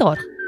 [0.00, 0.39] pintor.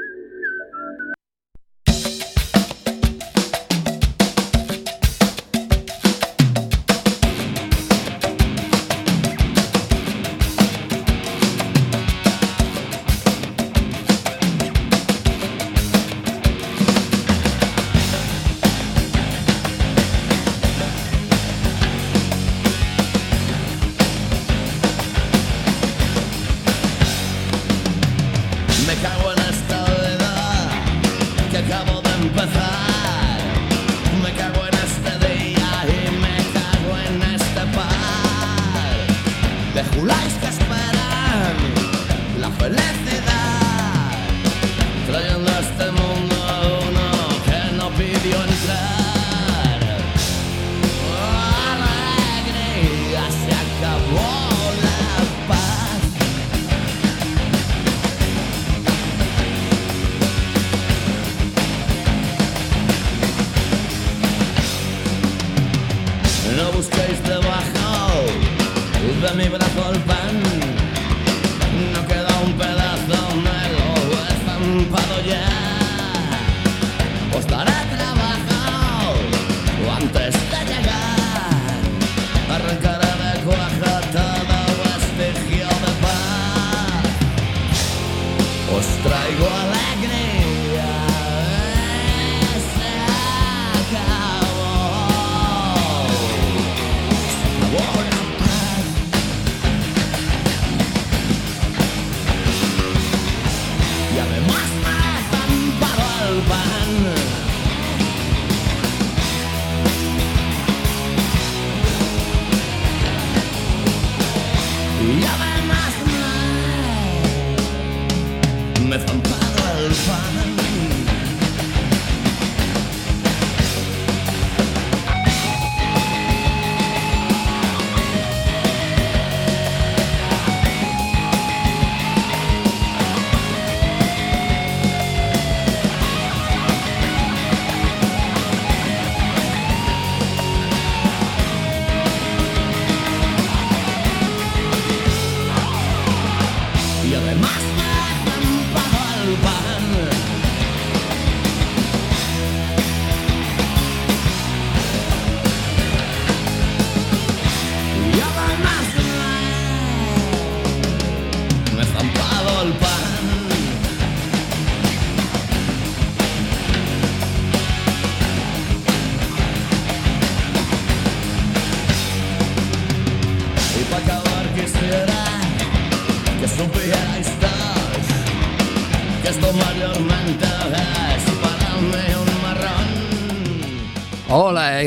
[106.33, 106.72] over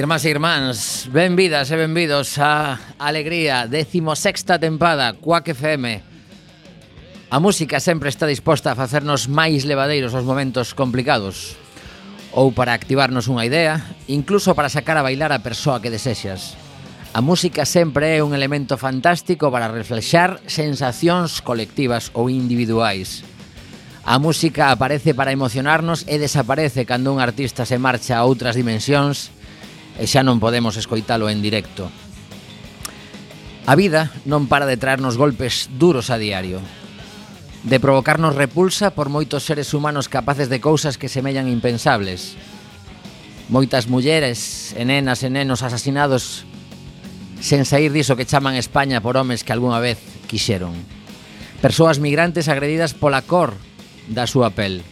[0.06, 5.98] Irmás e irmáns, benvidas e benvidos a Alegría, 16ª tempada, Quack FM.
[7.26, 11.58] A música sempre está disposta a facernos máis levadeiros os momentos complicados
[12.30, 16.54] ou para activarnos unha idea, incluso para sacar a bailar a persoa que desexas.
[17.10, 23.26] A música sempre é un elemento fantástico para reflexar sensacións colectivas ou individuais.
[24.06, 29.34] A música aparece para emocionarnos e desaparece cando un artista se marcha a outras dimensións
[29.96, 31.88] e xa non podemos escoitalo en directo.
[33.66, 36.62] A vida non para de traernos golpes duros a diario,
[37.66, 42.38] de provocarnos repulsa por moitos seres humanos capaces de cousas que semellan impensables.
[43.50, 46.46] Moitas mulleres e nenas e nenos asasinados
[47.42, 49.98] sen sair diso que chaman España por homes que algunha vez
[50.30, 50.78] quixeron.
[51.58, 53.58] Persoas migrantes agredidas pola cor
[54.06, 54.86] da súa pel.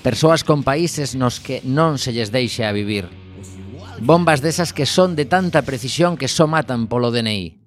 [0.00, 3.25] Persoas con países nos que non se lles deixa a vivir.
[4.00, 7.58] Bombas desas que son de tanta precisión que só matan polo DNI.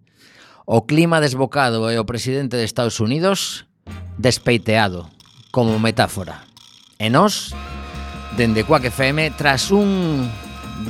[0.69, 3.66] O clima desbocado e o presidente de Estados Unidos
[4.22, 5.09] despeiteado,
[5.50, 6.45] como metáfora.
[7.01, 7.55] E nós,
[8.37, 10.29] dende Quack FM, tras un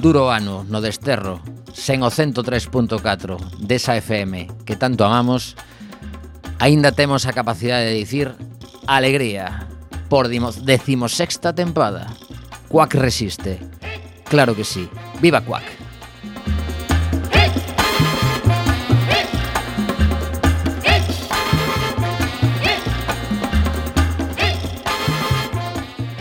[0.03, 1.39] duro ano no desterro,
[1.71, 2.99] sen o 103.4
[3.63, 5.55] desa FM que tanto amamos,
[6.59, 8.35] aínda temos a capacidade de dicir
[8.85, 9.69] alegría
[10.11, 12.11] por decimosexta tempada.
[12.67, 13.63] Quack resiste.
[14.27, 14.89] Claro que sí.
[15.21, 15.63] Viva Quack!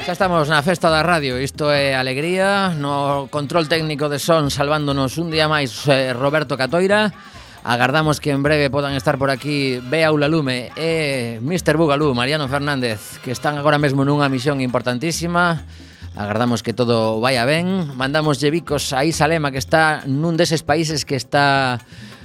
[0.09, 5.21] Xa estamos na festa da radio, isto é alegría No control técnico de son salvándonos
[5.21, 7.13] un día máis eh, Roberto Catoira
[7.61, 11.77] Agardamos que en breve podan estar por aquí Bea Ulalume e Mr.
[11.77, 15.69] Bugalú, Mariano Fernández Que están agora mesmo nunha misión importantísima
[16.17, 17.97] Agardamos que todo vaya ben.
[17.97, 21.81] Mandamos bicos a Isalema que está nun deses países que está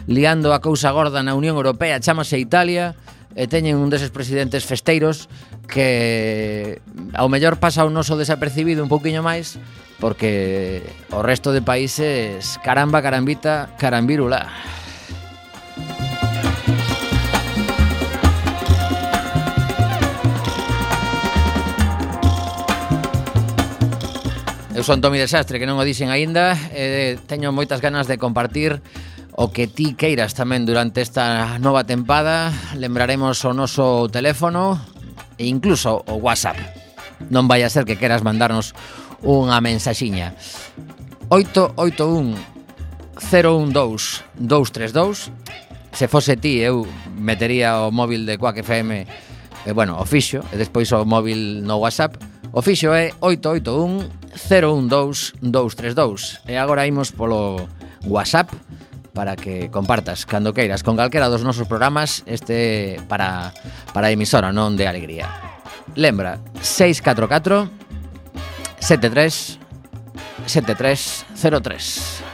[0.08, 2.96] liando a cousa gorda na Unión Europea, chamase Italia
[3.34, 5.32] e teñen un deses presidentes festeiros
[5.66, 6.82] que
[7.18, 9.58] ao mellor pasa un oso desapercibido un pouquiño máis
[9.98, 10.84] porque
[11.16, 14.52] o resto de países caramba, carambita, carambirula.
[24.84, 28.84] son Tomi Desastre, que non o dixen aínda, eh, teño moitas ganas de compartir
[29.34, 32.54] o que ti queiras tamén durante esta nova tempada.
[32.78, 34.78] Lembraremos o noso teléfono
[35.40, 36.60] e incluso o WhatsApp.
[37.32, 38.76] Non vai a ser que queras mandarnos
[39.24, 40.36] unha mensaxiña.
[41.32, 42.36] 881
[43.18, 45.32] 012 232
[45.94, 49.06] Se fose ti, eu metería o móvil de Quack FM
[49.66, 52.18] e, bueno, o fixo, e despois o móvil no WhatsApp.
[52.50, 56.42] O fixo é 881 012-232.
[56.50, 57.70] E agora imos polo
[58.06, 58.50] WhatsApp
[59.14, 63.54] para que compartas cando queiras con calquera dos nosos programas este para,
[63.94, 65.30] para a emisora non de alegría.
[65.94, 67.70] Lembra 644
[68.82, 69.62] 73
[70.50, 72.33] 7303.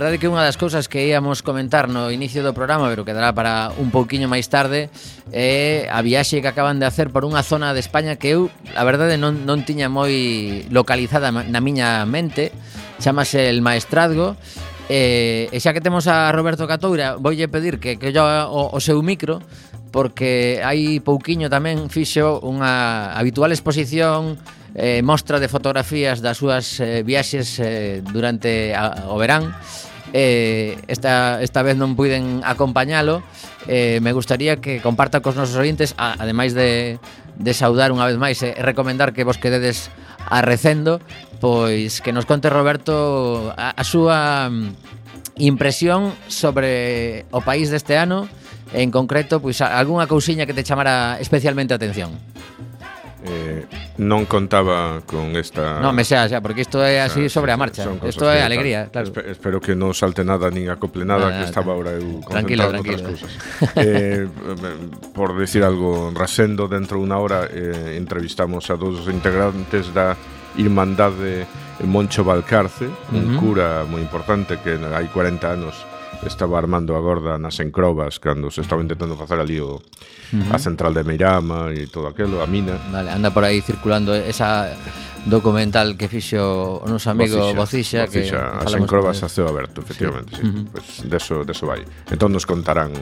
[0.00, 3.36] verdade é que unha das cousas que íamos comentar no inicio do programa, pero quedará
[3.36, 4.88] para un pouquiño máis tarde,
[5.28, 8.80] é a viaxe que acaban de hacer por unha zona de España que eu, a
[8.88, 12.48] verdade, non, non tiña moi localizada na miña mente,
[12.96, 14.40] chamase El Maestrazgo,
[14.88, 18.80] e, e xa que temos a Roberto Catoura, voulle pedir que, que yo o, o
[18.80, 19.44] seu micro,
[19.92, 24.40] porque hai pouquiño tamén fixo unha habitual exposición
[24.72, 29.52] eh, mostra de fotografías das súas eh, viaxes eh, durante a, o verán
[30.12, 33.22] eh, esta, esta vez non puiden acompañalo
[33.70, 36.98] eh, me gustaría que comparta cos nosos ointes a, ademais de,
[37.38, 39.92] de saudar unha vez máis e eh, recomendar que vos quededes
[40.26, 40.98] a recendo
[41.38, 48.28] pois que nos conte Roberto a, a súa mm, impresión sobre o país deste ano
[48.72, 52.14] en concreto, pois algunha cousiña que te chamara especialmente a atención
[53.24, 53.66] eh,
[54.00, 57.58] non contaba con esta Non, me xa, xa, porque isto é así xa, sobre a
[57.60, 57.84] marcha.
[58.04, 59.12] Isto é alegría, claro.
[59.12, 62.72] Espe espero que non salte nada nin acople nada, nada que estaba ahora eu concentrado
[62.72, 62.96] tranquilo, tranquilo.
[62.96, 63.32] outras cousas.
[63.76, 64.24] eh,
[65.12, 70.16] por decir algo, rasendo dentro de unha hora eh, entrevistamos a dos integrantes da
[70.56, 71.44] Irmandade
[71.84, 73.16] Moncho Valcarce, uh -huh.
[73.16, 75.89] un cura moi importante que hai 40 anos
[76.26, 79.80] estaba armando a gorda nas encrobas cando se estaba intentando facer ali o, uh
[80.32, 80.54] -huh.
[80.54, 82.76] a central de Meirama e todo aquilo, a mina.
[82.92, 84.76] Vale, anda por aí circulando esa
[85.26, 90.36] documental que fixo o noso amigo Bocixa, Bocixa, que as encrobas a ceo aberto, efectivamente,
[90.36, 90.42] sí.
[90.42, 90.48] sí.
[90.48, 90.64] Uh -huh.
[90.72, 91.84] pues, deso, deso vai.
[92.08, 92.92] Entón nos contarán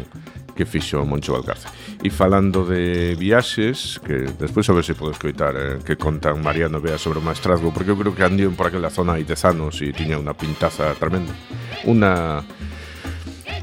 [0.59, 1.71] que fixo Moncho Valcarce.
[2.03, 6.83] E falando de viaxes, que despois a ver se podo escoitar eh, que contan Mariano
[6.83, 9.79] Bea sobre o maestrazgo, porque eu creo que andion por aquela zona hai dez anos
[9.79, 11.31] e tiña unha pintaza tremenda.
[11.87, 12.43] Unha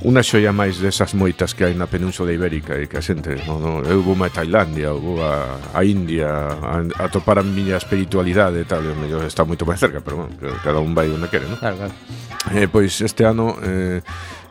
[0.06, 3.58] Unha xoia máis desas moitas que hai na península ibérica e que a xente, non,
[3.58, 6.30] non, eu vou a Tailandia, eu vou a, a India
[6.62, 10.30] a, a topar a miña espiritualidade e tal, e mellor está moito máis cerca, pero
[10.30, 11.58] bueno, cada un vai onde quere, non?
[11.58, 11.96] Claro, claro.
[12.54, 14.06] Eh, pois este ano eh,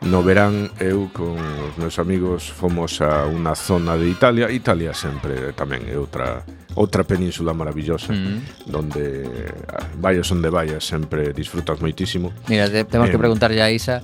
[0.05, 5.57] No verán eu con os meus amigos fomos a unha zona de Italia Italia sempre
[5.57, 8.39] tamén é outra outra península maravillosa mm -hmm.
[8.67, 9.53] donde eh,
[10.01, 12.33] vayas onde vayas sempre disfrutas moitísimo.
[12.49, 14.03] Mira, te, temos eh, que preguntarlle a Isa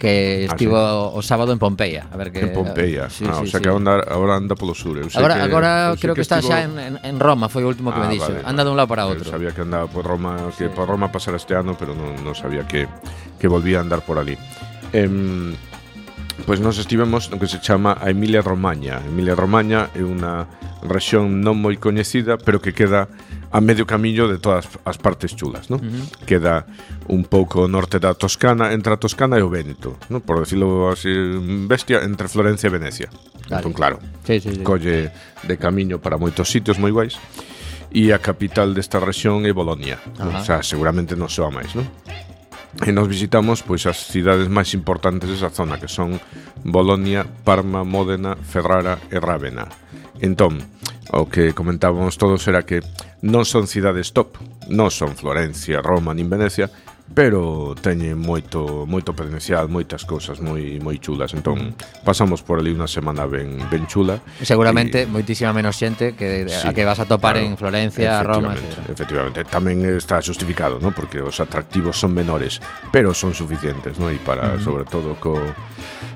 [0.00, 1.18] que ah, estivo ah, sí.
[1.18, 3.12] o sábado en Pompeia, a ver que En Pompeia.
[3.12, 3.64] Sí, ah, sí, o sea sí.
[3.64, 6.40] que anda agora anda polo sur, eu sei agora, que Agora creo que, que está
[6.40, 6.56] estivo...
[6.56, 8.32] xa en, en, en Roma, foi o último que ah, me dixo.
[8.32, 9.28] Vale, anda de un lado para outro.
[9.28, 10.72] Eu sabía que andaba por Roma, que sí.
[10.72, 12.88] por Roma pasara este ano, pero non non sabía que
[13.36, 14.40] que volvía a andar por ali.
[14.96, 15.04] Eh,
[16.48, 19.04] pois pues nos estivemos no que se chama a Emilia Romagna.
[19.04, 20.48] Emilia Romagna é unha
[20.82, 23.08] rexión non moi coñecida, pero que queda
[23.50, 25.76] a medio camiño de todas as partes chulas, ¿no?
[25.76, 26.24] Uh -huh.
[26.24, 26.64] Queda
[27.10, 30.22] un pouco norte da Toscana, entre a Toscana e o Véneto, ¿no?
[30.22, 31.10] Por decirlo así,
[31.66, 33.08] bestia, entre Florencia e Venecia.
[33.50, 33.66] Dale.
[33.66, 34.62] Entón, claro, sí, sí, sí.
[34.62, 35.10] colle
[35.42, 37.18] de camiño para moitos sitios moi guais
[37.90, 39.98] e a capital desta rexión é Bolonia.
[40.14, 40.38] Ajá.
[40.38, 41.84] O sea, seguramente non soa máis, non?
[42.78, 46.22] E nos visitamos pois as cidades máis importantes desa zona, que son
[46.62, 49.66] Bolonia, Parma, Módena, Ferrara e Rávena.
[50.22, 50.62] Entón,
[51.10, 52.78] o que comentábamos todos era que
[53.26, 54.38] non son cidades top,
[54.70, 56.70] non son Florencia, Roma nin Venecia,
[57.12, 61.34] pero teñen moito moito potencial, moitas cousas moi moi chulas.
[61.34, 61.74] Entón,
[62.06, 64.22] pasamos por ali unha semana ben ben chula.
[64.38, 65.10] Seguramente e...
[65.10, 68.54] moitísima menos xente que sí, a que vas a topar claro, en Florencia, Roma.
[68.54, 68.94] Etcétera.
[68.94, 70.94] Efectivamente, tamén está justificado, ¿no?
[70.94, 72.62] Porque os atractivos son menores,
[72.94, 74.06] pero son suficientes, ¿no?
[74.06, 74.62] E para uh -huh.
[74.62, 75.34] sobre todo co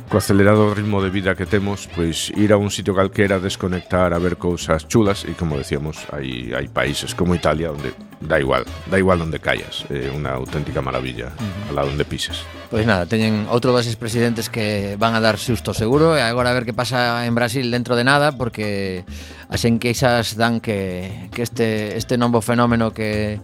[0.08, 4.18] co acelerado ritmo de vida que temos, pois ir a un sitio calquera, desconectar, a
[4.18, 9.00] ver cousas chulas e como decíamos, hai hai países como Italia onde da igual, da
[9.00, 11.88] igual onde callas, é eh, unha auténtica maravilla, uh -huh.
[11.88, 12.44] onde pises.
[12.68, 16.56] Pois nada, teñen outro dos expresidentes que van a dar susto seguro e agora a
[16.56, 19.08] ver que pasa en Brasil dentro de nada porque
[19.48, 23.40] as enqueixas dan que, que este, este novo fenómeno que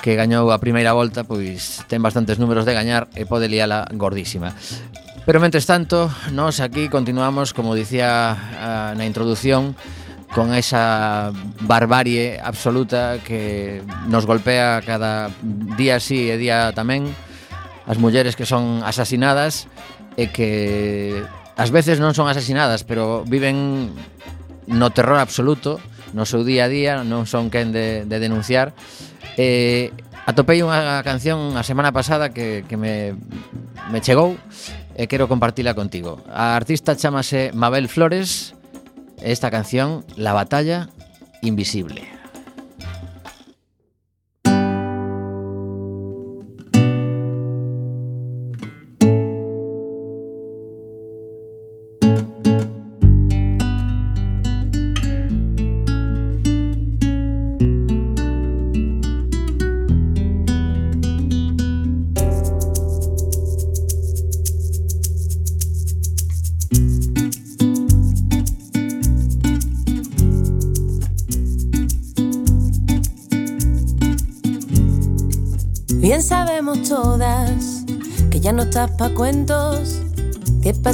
[0.00, 4.56] que gañou a primeira volta pois ten bastantes números de gañar e pode liala gordísima.
[5.28, 9.76] Pero mentres tanto, nós aquí continuamos, como dicía ah, na introducción,
[10.34, 11.32] con esa
[11.62, 15.30] barbarie absoluta que nos golpea cada
[15.76, 17.10] día sí e día tamén
[17.90, 19.66] as mulleres que son asasinadas
[20.14, 21.18] e que
[21.58, 23.90] ás veces non son asasinadas, pero viven
[24.70, 25.82] no terror absoluto
[26.12, 28.74] no seu día a día, non son quen de, de denunciar.
[29.38, 29.94] Eh,
[30.26, 33.14] atopei unha canción a semana pasada que, que me,
[33.90, 34.34] me chegou
[34.94, 36.18] e quero compartila contigo.
[36.30, 38.58] A artista chamase Mabel Flores,
[39.22, 40.88] esta canción La batalla
[41.42, 42.19] invisible.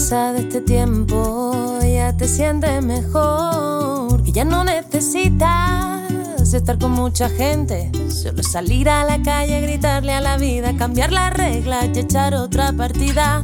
[0.07, 4.23] Que pasa de este tiempo ya te sientes mejor.
[4.23, 6.13] Que ya no necesitas
[6.55, 7.91] estar con mucha gente.
[8.09, 12.73] Solo salir a la calle, gritarle a la vida, cambiar las reglas y echar otra
[12.73, 13.43] partida.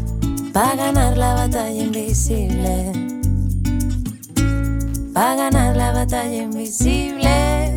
[0.52, 2.92] Pa' ganar la batalla invisible.
[5.12, 7.76] Pa' ganar la batalla invisible.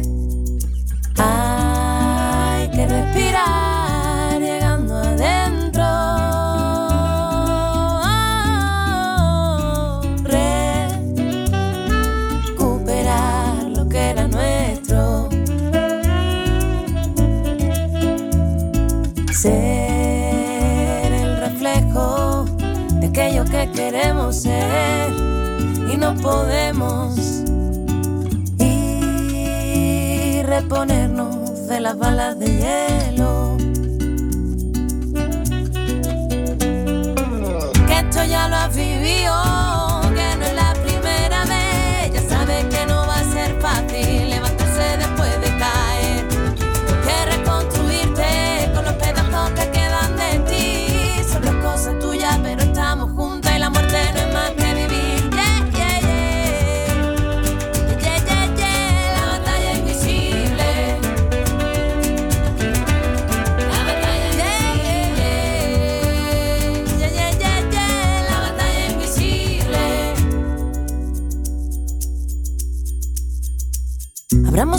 [1.18, 3.65] Hay que respirar
[23.50, 25.12] que queremos ser
[25.92, 27.44] y no podemos
[28.60, 33.58] y reponernos de las balas de hielo.
[37.88, 39.34] Que esto ya lo has vivido,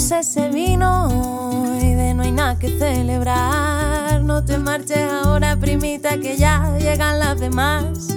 [0.09, 1.09] Ese vino
[1.83, 4.23] y de no hay nada que celebrar.
[4.23, 8.09] No te marches ahora, primita, que ya llegan las demás.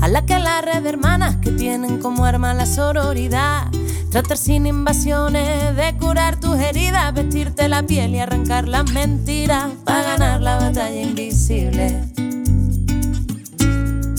[0.00, 3.66] A la que la red de hermanas que tienen como arma la sororidad.
[4.10, 9.68] Tratar sin invasiones de curar tus heridas, vestirte la piel y arrancar las mentiras.
[9.84, 12.04] Para ganar la batalla invisible.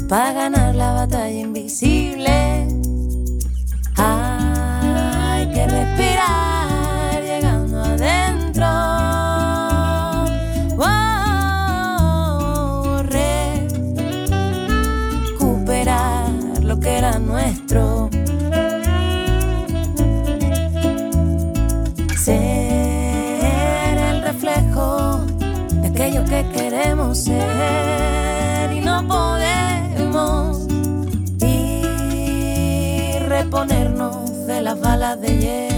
[0.08, 2.68] Para ganar la batalla invisible.
[3.98, 6.59] Hay que respirar
[35.22, 35.69] Yeah.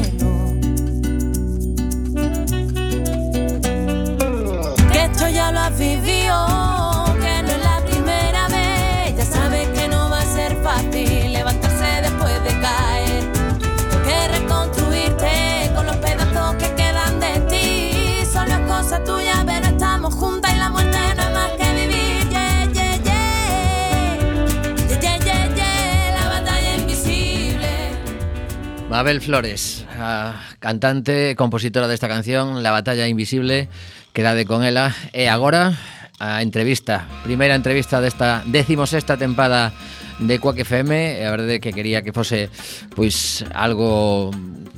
[29.01, 33.65] Mabel Flores, a cantante, compositora desta canción La batalla invisible,
[34.13, 35.73] quedade con ela e agora
[36.21, 39.73] a entrevista, primeira entrevista desta 16ª tempada
[40.21, 42.53] de Quack FM, a verdade que quería que fose
[42.93, 44.29] pois algo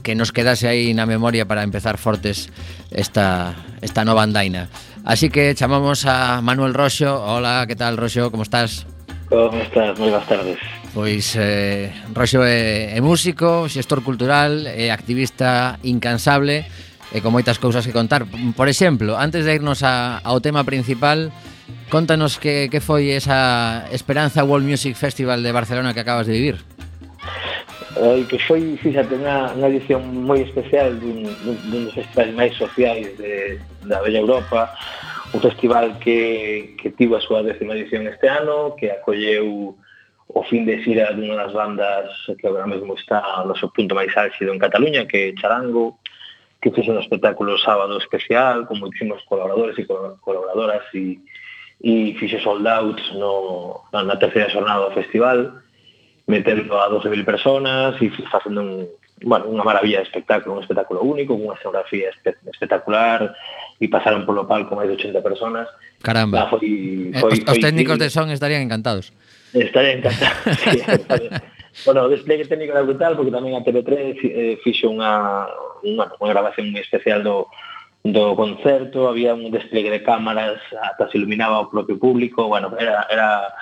[0.07, 2.47] que nos quedase aí na memoria para empezar fortes
[2.95, 3.51] esta
[3.83, 4.71] esta nova andaina.
[5.03, 7.11] Así que chamamos a Manuel Roxo.
[7.11, 8.31] Hola, que tal Roxo?
[8.31, 8.87] Como estás?
[9.27, 9.99] Como estás?
[9.99, 10.82] Moi boas tardes.
[10.93, 16.69] Pois eh, Roxo é, é músico, xestor cultural, é activista incansable
[17.09, 18.29] e con moitas cousas que contar.
[18.29, 21.33] Por exemplo, antes de irnos a, ao tema principal,
[21.89, 26.57] contanos que, que foi esa Esperanza World Music Festival de Barcelona que acabas de vivir.
[27.97, 32.53] Eh, que foi, fíxate, unha, unha edición moi especial dun, dun, dun dos festivais máis
[32.53, 33.57] sociais de,
[33.89, 34.73] da Bella Europa,
[35.33, 39.73] un festival que, que tivo a súa décima edición este ano, que acolleu
[40.33, 42.09] o fin de xira dunha das bandas
[42.41, 46.01] que agora mesmo está no seu punto máis álxido en Cataluña, que é Charango,
[46.57, 51.21] que fixe un espectáculo sábado especial con moitísimos colaboradores e colaboradoras e,
[51.85, 55.53] e fixe sold out no, na terceira xornada do festival,
[56.25, 58.71] metendo a 12.000 personas e facendo un,
[59.21, 62.09] bueno, unha maravilla de espectáculo, un espectáculo único, unha escenografía
[62.49, 63.37] espectacular
[63.77, 65.69] e pasaron polo palco máis de 80 personas.
[66.01, 66.47] Caramba.
[66.47, 68.01] Ah, foi, eh, foi, eh, os, foi, os técnicos sí.
[68.01, 69.13] de son estarían encantados.
[69.53, 70.33] Estaré encantado.
[70.63, 70.81] sí,
[71.85, 75.45] bueno, o despliegue técnico era brutal porque tamén a TV3 eh, fixo unha,
[75.81, 77.49] unha, unha grabación especial do,
[78.03, 83.07] do concerto, había un despliegue de cámaras, ata se iluminaba o propio público, bueno, era,
[83.09, 83.53] era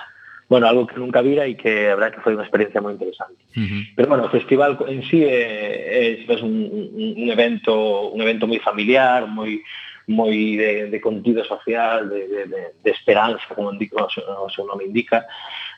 [0.48, 3.40] bueno, algo que nunca vira e que a verdad que foi unha experiencia moi interesante.
[3.56, 3.82] Uh -huh.
[3.96, 7.72] Pero bueno, o festival en sí é, é, é un, un evento
[8.12, 9.64] un evento moi familiar, moi
[10.08, 14.84] moi de, de contido social, de, de, de, de esperanza, como indico, o seu nome
[14.84, 15.24] indica,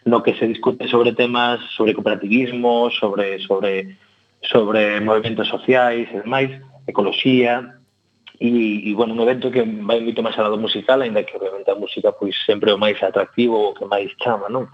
[0.05, 3.97] no que se discute sobre temas sobre cooperativismo, sobre sobre
[4.43, 6.51] sobre movimentos sociais e demais,
[6.87, 7.81] ecoloxía,
[8.41, 11.71] e, e bueno, un evento que vai moito máis ao lado musical, ainda que obviamente
[11.71, 14.69] a música pois sempre é o máis atractivo, o que máis chama, non?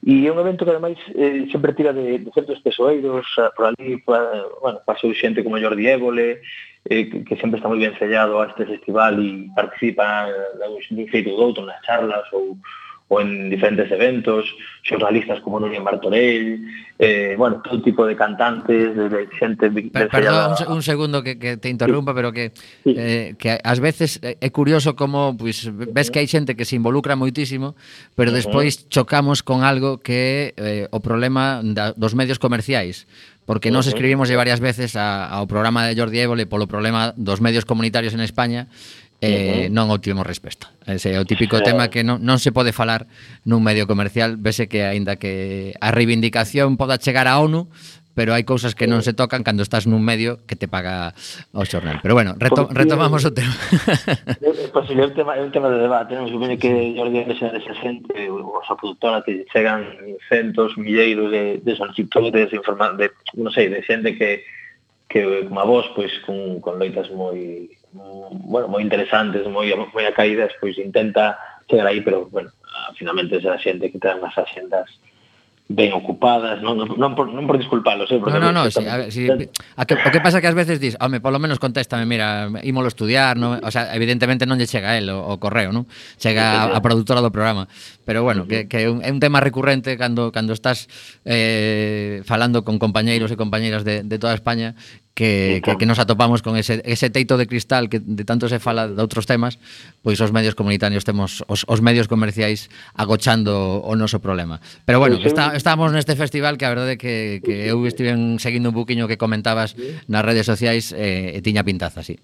[0.00, 3.68] E é un evento que ademais eh, sempre tira de, de certos pesoeiros ah, por
[3.68, 6.40] ali, pa, bueno, pasou xente como Jordi Évole,
[6.88, 10.66] eh, que, que sempre está moi ben sellado a este festival e participa eh, de
[10.68, 12.56] un xeito ou outro nas charlas ou
[13.10, 14.46] ou en diferentes eventos,
[14.86, 16.62] xornalistas como Núñez Martorell,
[16.94, 19.66] eh, bueno, todo tipo de cantantes, de xente...
[19.66, 22.16] De per, perdón, un, un segundo que, que te interrumpa, sí.
[22.16, 22.94] pero que, sí.
[22.94, 26.78] eh, que ás veces eh, é curioso como pues, ves que hai xente que se
[26.78, 27.74] involucra moitísimo,
[28.14, 33.10] pero despois chocamos con algo que é eh, o problema da, dos medios comerciais
[33.50, 37.66] porque nos escribimos varias veces a, ao programa de Jordi Évole polo problema dos medios
[37.66, 38.70] comunitarios en España
[39.20, 40.72] eh, non obtivemos resposta.
[40.88, 41.64] Ese é o típico eh.
[41.64, 43.04] tema que non, non se pode falar
[43.44, 47.68] nun medio comercial, vese que aínda que a reivindicación poda chegar a ONU,
[48.16, 51.14] pero hai cousas que non se tocan cando estás nun medio que te paga
[51.52, 52.02] o xornal.
[52.02, 53.54] Pero bueno, reto, retomamos o tema.
[54.70, 56.26] Pois é un tema, é un tema de debate, non?
[56.26, 59.84] Supone que Jordi Andrés desa xente, os a productora que chegan
[60.28, 64.44] centos, milleiros de, de solicitudes, de, informa, de non sei, de xente que
[65.10, 70.54] que como a vos, pois, con, con loitas moi bueno, moi interesantes, moi, moi acaídas,
[70.60, 72.50] pois intenta chegar aí, pero, bueno,
[72.94, 74.86] finalmente é a xente que ten as axendas
[75.70, 79.06] ben ocupadas, non, non, por, non por disculpalos, eh, porque no, no, no, si, a,
[79.06, 82.50] si, a que, o que pasa que ás veces dis, home, polo menos contéstame, mira,
[82.66, 85.86] ímolo estudiar, no, o sea, evidentemente non lle chega a él o, o correo, non?
[86.18, 87.70] Chega a, a produtora do programa,
[88.02, 90.90] pero bueno, que, que é, un, é un tema recurrente cando cando estás
[91.22, 94.74] eh, falando con compañeiros e compañeiras de, de toda España
[95.20, 98.56] que, que, que nos atopamos con ese, ese teito de cristal que de tanto se
[98.56, 99.60] fala de outros temas,
[100.00, 104.64] pois os medios comunitarios temos os, os medios comerciais agochando o noso problema.
[104.88, 108.76] Pero bueno, está, estábamos neste festival que a verdade que, que eu estive seguindo un
[108.80, 109.76] buquiño que comentabas
[110.08, 112.16] nas redes sociais eh, e tiña pintaza, sí.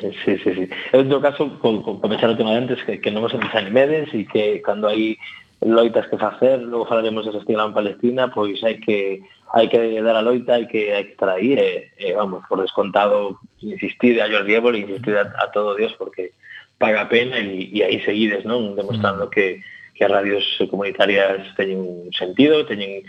[0.00, 0.64] Sí, sí, sí.
[0.96, 4.08] Eu, todo caso, con, con, comenzar o tema de antes, que, que non vos desanimedes
[4.16, 5.20] e que cando hai
[5.60, 9.20] loitas que facer, logo falaremos de xestión en Palestina, pois hai que
[9.52, 12.62] hai que dar a loita, hai que, hai que estar aí, e, e vamos, por
[12.62, 16.32] descontado, insistir a Jordi Évole, insistir a, a todo Dios, porque
[16.78, 18.72] paga pena e, e aí seguides, non?
[18.72, 19.30] Demostrando mm.
[19.30, 19.60] que,
[19.92, 23.04] que as radios comunitarias teñen un sentido, teñen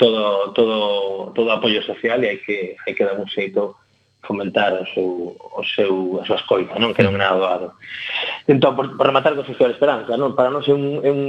[0.00, 3.76] todo todo todo apoio social e hai que hai que dar un xeito
[4.22, 6.92] fomentar o seu, o seu, a súa escoita, non?
[6.92, 7.68] que non é nada doado.
[8.46, 10.36] Entón, por, por rematar co Festival Esperanza, non?
[10.36, 11.24] para nós é un, é un,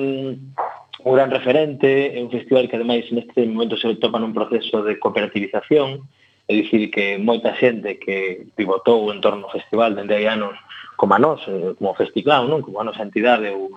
[1.04, 5.00] un gran referente, é un festival que ademais neste momento se topa nun proceso de
[5.00, 6.06] cooperativización,
[6.46, 10.60] é dicir que moita xente que pivotou en torno ao festival dende hai anos
[11.00, 12.60] como a nós, eh, como o Festiclau, non?
[12.60, 13.72] como a nosa entidade ou,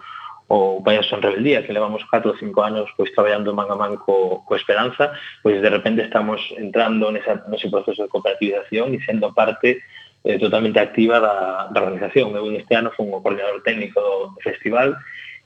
[0.49, 3.97] o Vaya son rebeldía que levamos 4 ou 5 anos pois traballando man a man
[3.97, 9.33] co, co esperanza pois de repente estamos entrando nesa, nese proceso de cooperativización e sendo
[9.33, 9.81] parte
[10.25, 14.97] eh, totalmente activa da, da organización eu este ano fui o coordinador técnico do festival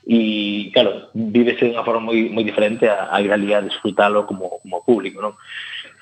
[0.07, 4.27] e claro, vívese de unha forma moi, moi diferente a, a ir ali a disfrutalo
[4.27, 5.35] como, como público non?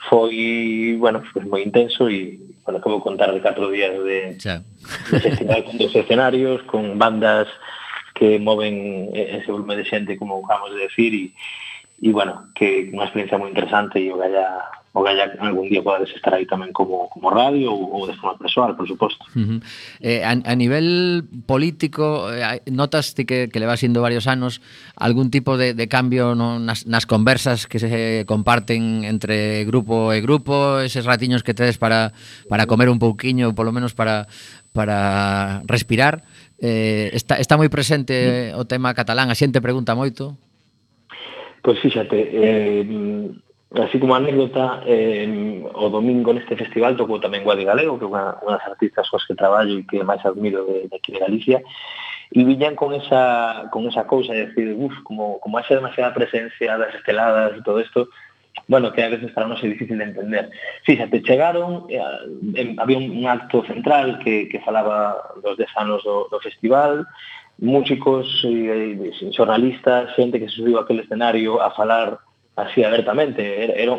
[0.10, 5.20] foi, bueno, pues moi intenso e bueno, acabo de contar de 4 días de, de
[5.20, 7.48] festival con dos escenarios, con bandas
[8.18, 11.26] que moven ese volume de xente como acabamos de decir e
[11.98, 14.30] e bueno, que unha experiencia moi interesante e o que
[14.98, 18.34] o que algún día podades estar aí tamén como, como radio ou, ou de forma
[18.38, 19.22] persoal, por suposto.
[19.38, 19.60] Uh -huh.
[20.02, 24.62] eh, a, a nivel político, eh, notas ti que, que le vas indo varios anos
[24.98, 30.22] algún tipo de, de cambio no, nas, nas conversas que se comparten entre grupo e
[30.22, 32.14] grupo, eses ratiños que tedes para,
[32.50, 34.26] para comer un pouquiño, polo menos para,
[34.74, 36.26] para respirar,
[36.60, 40.34] Eh, está, está moi presente o tema catalán, a xente pregunta moito.
[41.62, 42.82] Pois fíxate, eh,
[43.78, 48.42] así como anécdota, eh, o domingo neste festival tocou tamén Guadi Galego, que é unha,
[48.42, 51.62] das artistas coas que traballo e que máis admiro de, de aquí de Galicia,
[52.32, 56.80] e viñan con esa, con esa cousa de decir, uff, como, como haxe demasiada presencia
[56.80, 58.10] das esteladas e todo isto,
[58.68, 60.50] bueno, que a veces para nós é difícil de entender.
[60.84, 66.40] Fíxate, chegaron, eh, había un acto central que, que falaba dos 10 anos do, do
[66.42, 67.06] festival,
[67.60, 72.20] músicos, eh, xornalistas, xente que se subiu aquel escenario a falar
[72.56, 73.42] así abertamente.
[73.64, 73.94] Era, era,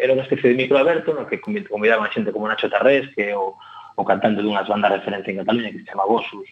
[0.00, 3.30] era unha especie de micro aberto no que convidaban a xente como Nacho Tarrés, que
[3.30, 3.54] é o,
[3.96, 6.48] o cantante dunhas bandas referente en Cataluña que se chama Gosus,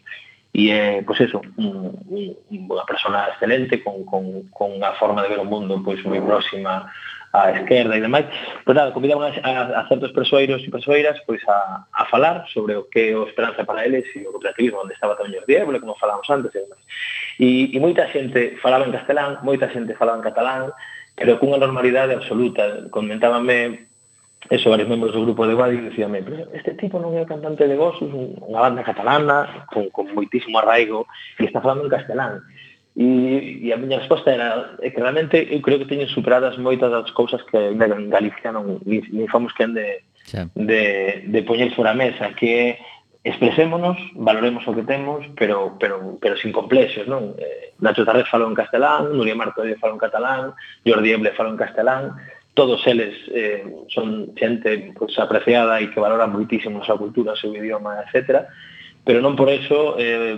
[0.53, 5.25] e eh, é, pois eso, un, un, unha persona excelente con, con, con unha forma
[5.25, 6.93] de ver o mundo pois moi próxima
[7.33, 8.29] á esquerda e demais.
[8.61, 12.77] Pois nada, convidaban a, a, a certos persoeiros e persoeiras pois a, a falar sobre
[12.77, 15.81] o que é o esperanza para eles e o cooperativismo onde estaba tamén o diablo,
[15.81, 16.85] como falamos antes e demais.
[17.41, 20.69] E, e moita xente falaba en castelán, moita xente falaba en catalán,
[21.17, 22.93] pero cunha normalidade absoluta.
[22.93, 23.89] Comentábame
[24.51, 27.69] eso, varios membros do grupo de Guadi dicíame, pero este tipo non é o cantante
[27.69, 31.07] de Vosos, unha banda catalana, con, con moitísimo arraigo,
[31.39, 32.43] e está falando en castelán.
[32.93, 36.93] E, e a miña resposta era é que realmente eu creo que teñen superadas moitas
[36.93, 40.37] das cousas que ainda en Galicia non ni, ni fomos quen de, sí.
[40.59, 42.77] de, de poñer fora a mesa, que
[43.25, 47.39] expresémonos, valoremos o que temos, pero pero pero sin complexos, non?
[47.39, 50.43] Eh, Nacho Tarrés falou en castelán, Nuria Martorell falou en catalán,
[50.85, 52.19] Jordi Eble falou en castelán,
[52.55, 57.41] todos eles eh, son xente pues, apreciada e que valora moitísimo a súa cultura, o
[57.41, 58.45] seu idioma, etc.
[59.03, 60.37] Pero non por eso eh,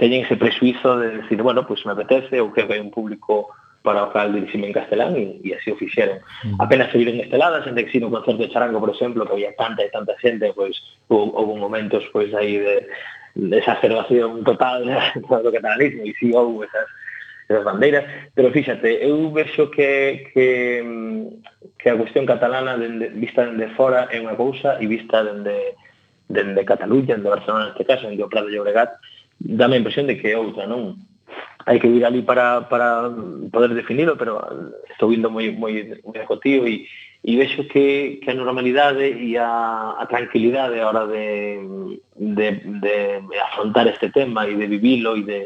[0.00, 3.52] teñen ese presuizo de decir, bueno, pues me apetece, ou creo que hai un público
[3.84, 6.18] para o cal dirixime en castelán e, e así o fixeron.
[6.44, 6.60] Mm.
[6.64, 9.84] Apenas se viron esteladas, en que no concerto de charango, por exemplo, que había tanta
[9.84, 12.88] e tanta xente, pois pues, houve momentos pois pues, aí de,
[13.36, 14.88] de exacerbación total
[15.44, 16.88] do catalanismo e si sí, houve esas
[17.48, 20.84] esas bandeiras, pero fíxate, eu vexo que, que,
[21.78, 25.72] que a cuestión catalana dende, vista dende fora é unha cousa e vista dende,
[26.28, 29.00] dende Cataluña, dende Barcelona neste caso, dende o Prado de Llobregat,
[29.40, 31.00] dame a impresión de que é outra, non?
[31.64, 33.08] Hai que ir ali para, para
[33.48, 34.44] poder definirlo, pero
[34.92, 36.84] estou indo moi, moi, moi acotío e,
[37.24, 41.64] e vexo que, que a normalidade e a, a tranquilidade a hora de,
[42.12, 42.96] de, de
[43.40, 45.40] afrontar este tema e de vivilo e de,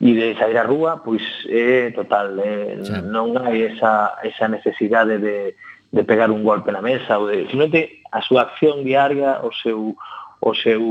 [0.00, 2.92] e de sair á rúa, pois é eh, total, eh, sí.
[3.04, 5.54] non hai esa, esa necesidade de,
[5.92, 9.94] de pegar un golpe na mesa, ou de, simplemente a súa acción diaria, o seu
[10.42, 10.82] o seu,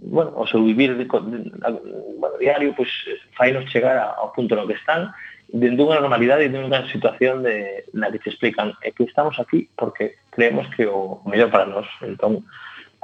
[0.00, 2.88] bueno, o seu vivir de, bueno, diario, pois
[3.36, 5.12] fainos chegar ao punto no que están,
[5.52, 9.36] dentro dunha normalidade e dentro dunha situación de, na que te explican é que estamos
[9.36, 11.86] aquí porque creemos que o mellor para nós.
[12.00, 12.48] Entón,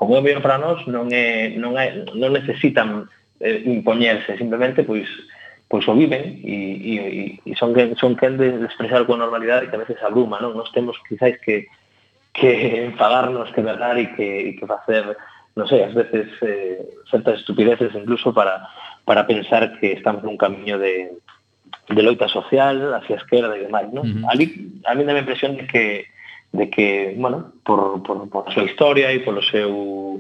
[0.01, 3.07] como é o mellor para nós, non, é, non, é, non necesitan
[3.41, 5.09] eh, impoñerse, simplemente pois
[5.71, 6.95] pois o viven e, e,
[7.47, 10.55] e son son quen de expresar con normalidade que a veces abruma, non?
[10.55, 11.71] Nós temos quizáis que
[12.33, 15.17] que enfadarnos, que berrar e que, e que facer,
[15.59, 16.79] non sei, ás veces eh,
[17.11, 18.67] certas estupideces incluso para,
[19.07, 21.11] para pensar que estamos nun camiño de,
[21.91, 24.07] de loita social hacia a esquerda e demais, non?
[24.07, 24.31] Uh -huh.
[24.31, 24.47] Ali,
[24.87, 26.07] a mí dá a impresión de que
[26.51, 30.19] de que, bueno, por, por, por a súa historia e polo seu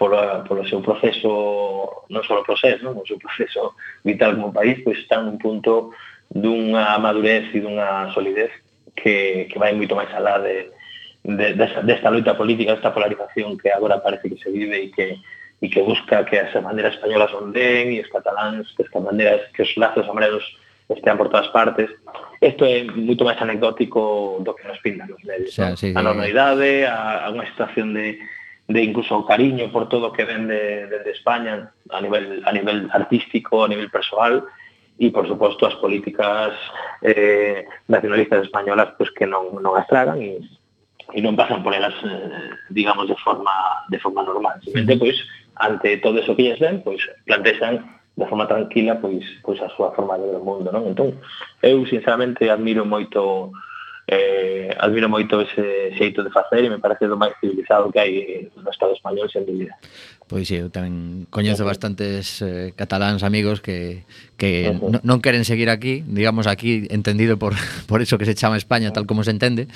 [0.00, 2.96] pola, polo seu proceso, non só proceso, non?
[2.96, 5.92] o seu proceso vital como país, pois está nun punto
[6.32, 8.48] dunha madurez e dunha solidez
[8.96, 10.72] que, que vai moito máis alá de,
[11.20, 15.20] de, desta, desta loita política, desta polarización que agora parece que se vive e que
[15.60, 19.60] e que busca que as bandeiras españolas onden e os cataláns, que as bandeiras, que
[19.60, 20.40] os lazos amarelos
[20.88, 21.92] estean por todas partes.
[22.40, 25.52] Isto é moito máis anecdótico do que nos pintan os medios.
[25.52, 28.16] O sea, sí, a normalidade, a, a unha situación de,
[28.70, 32.42] de incluso o cariño por todo o que ven de, de, de España a nivel,
[32.46, 34.46] a nivel artístico, a nivel personal,
[35.00, 36.52] e por suposto as políticas
[37.00, 40.38] eh, nacionalistas españolas pues, que non, non as tragan e,
[41.16, 43.50] e non pasan por elas eh, digamos de forma
[43.88, 44.60] de forma normal.
[44.60, 45.16] Simplemente pois
[45.56, 47.80] ante todo eso que lles ven pois plantexan
[48.14, 51.16] de forma tranquila pois pois a súa forma de ver o mundo non entón
[51.64, 53.50] eu sinceramente admiro moito
[54.10, 58.50] eh, admiro moito ese xeito de facer e me parece do máis civilizado que hai
[58.58, 59.78] no Estado español, sen dúvida.
[60.30, 64.06] Pois sí, eu tamén coñezo bastantes eh, cataláns amigos que,
[64.38, 67.58] que non, non queren seguir aquí, digamos aquí entendido por,
[67.90, 69.66] por eso que se chama España tal como se entende,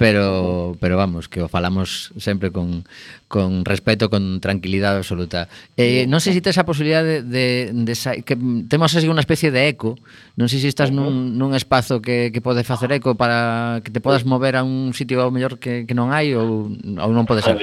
[0.00, 2.88] pero, pero vamos, que o falamos sempre con,
[3.28, 5.52] con respeto, con tranquilidade absoluta.
[5.76, 8.32] Eh, non sei se tes a posibilidade de, de, de que
[8.64, 10.00] temos así unha especie de eco,
[10.40, 14.00] non sei se estás nun, nun espazo que, que pode facer eco para que te
[14.00, 17.44] podas mover a un sitio ao mellor que, que non hai ou, ou non pode
[17.44, 17.60] ser.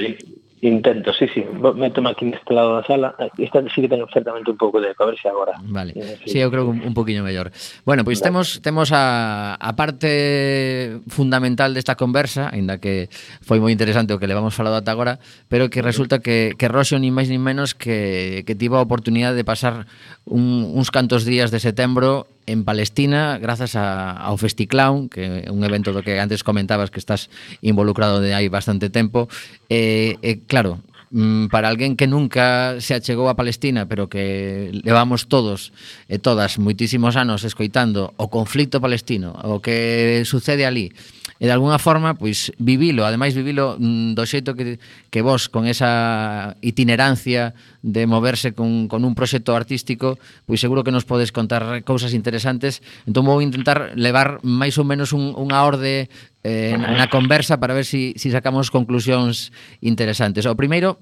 [0.62, 1.44] Intento, sí, sí.
[1.76, 3.12] Métome aquí neste lado da sala.
[3.36, 5.52] Esta sí que ten certamente un pouco de eco, a ver se agora.
[5.60, 5.92] Vale.
[5.92, 7.52] Eh, sí, sí eu creo que un, un poquinho mellor.
[7.84, 13.12] Bueno, pois temos temos a, a parte fundamental desta conversa, aínda que
[13.44, 15.20] foi moi interesante o que levamos falado ata agora,
[15.52, 19.36] pero que resulta que, que Roxo ni máis ni menos que, que tivo a oportunidade
[19.36, 19.84] de pasar
[20.24, 25.66] un, uns cantos días de setembro en Palestina grazas a, ao Festiclown, que é un
[25.66, 27.28] evento do que antes comentabas que estás
[27.60, 29.26] involucrado de hai bastante tempo.
[29.66, 30.78] E, eh, eh, claro,
[31.10, 35.74] mm, para alguén que nunca se achegou a Palestina, pero que levamos todos
[36.06, 40.94] e todas moitísimos anos escoitando o conflito palestino, o que sucede ali,
[41.38, 44.80] e de alguna forma, pois, vivilo, ademais vivilo mm, do xeito que,
[45.12, 47.52] que vos con esa itinerancia
[47.84, 50.18] de moverse con, con un proxecto artístico,
[50.48, 55.12] pois seguro que nos podes contar cousas interesantes, entón vou intentar levar máis ou menos
[55.12, 56.08] un, unha orde
[56.40, 59.52] eh, na conversa para ver si, si sacamos conclusións
[59.84, 60.48] interesantes.
[60.48, 60.96] O primeiro,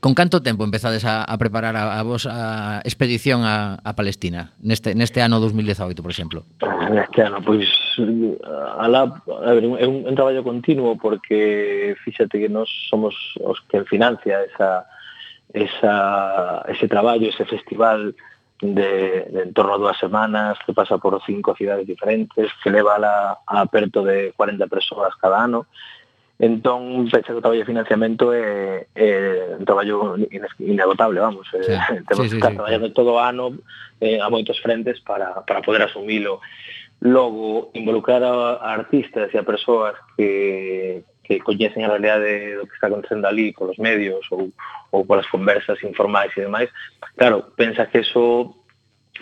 [0.00, 4.52] Con canto tempo empezades a, a preparar a, a vos a expedición a, a Palestina
[4.60, 6.44] neste, neste ano 2018, por exemplo?
[6.90, 7.66] Neste ano, pois,
[7.98, 8.38] Eh,
[8.78, 13.84] alá, a ver, é un, un traballo continuo porque fíxate que nós somos os que
[13.84, 14.86] financia esa,
[15.52, 18.14] esa, ese traballo, ese festival
[18.60, 22.96] de, de en torno a dúas semanas que pasa por cinco cidades diferentes que leva
[22.96, 25.66] a, a perto de 40 persoas cada ano.
[26.38, 30.20] Entón pensa que o traballo de financiamento é, é un traballo
[30.60, 32.92] inagotable, vamos sí, eh, temos sí, que estar sí, traballando sí.
[32.92, 33.56] todo o ano
[34.00, 36.44] eh, a moitos frentes para, para poder asumilo.
[37.00, 42.74] Logo, involucrar a, a artistas e a persoas que, que coñecen a realidade do que
[42.74, 44.48] está acontecendo ali polos medios ou,
[44.94, 46.70] ou polas conversas informais e demais,
[47.14, 48.56] claro, pensa que eso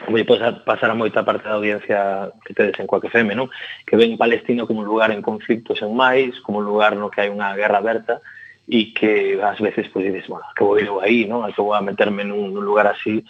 [0.04, 3.50] como lle pasar a moita parte da audiencia que tedes en Coaque FM, non?
[3.86, 7.22] Que ven Palestina como un lugar en conflicto sen máis, como un lugar no que
[7.22, 8.18] hai unha guerra aberta
[8.66, 11.46] e que ás veces pois dices, bueno, que vou ir aí, non?
[11.50, 13.22] Que vou a meterme nun, nun lugar así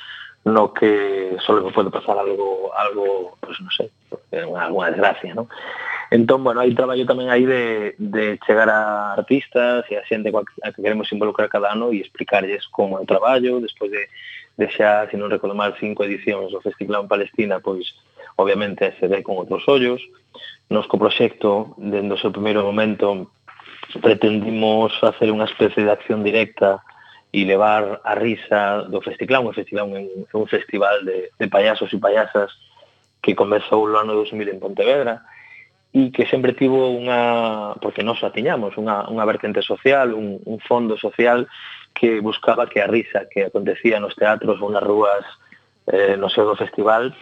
[0.45, 5.49] no que só me pode pasar algo algo, pois non sei, porque unha, desgracia, non?
[6.11, 10.47] Entón, bueno, hai traballo tamén aí de, de chegar a artistas e a xente coa,
[10.63, 14.07] a que queremos involucrar cada ano e explicarlles como é o traballo, despois de,
[14.55, 17.99] de xa, se non recordo mal, cinco edicións do Festival en Palestina, pois,
[18.39, 19.99] obviamente, se ve con outros ollos.
[20.71, 23.33] Nos co proxecto, dentro do seu primeiro momento,
[23.99, 26.79] pretendimos facer unha especie de acción directa
[27.35, 31.99] e levar a risa do Festiclown, un festival, un, un festival de, de payasos e
[31.99, 32.55] payasas
[33.25, 35.25] que comezou o ano 2000 en Pontevedra
[35.97, 40.61] e que sempre tivo unha, porque nós a tiñamos, unha, unha vertente social, un, un
[40.61, 41.49] fondo social
[41.97, 45.25] que buscaba que a risa que acontecía nos teatros ou nas rúas
[45.89, 47.17] eh, no seu do festival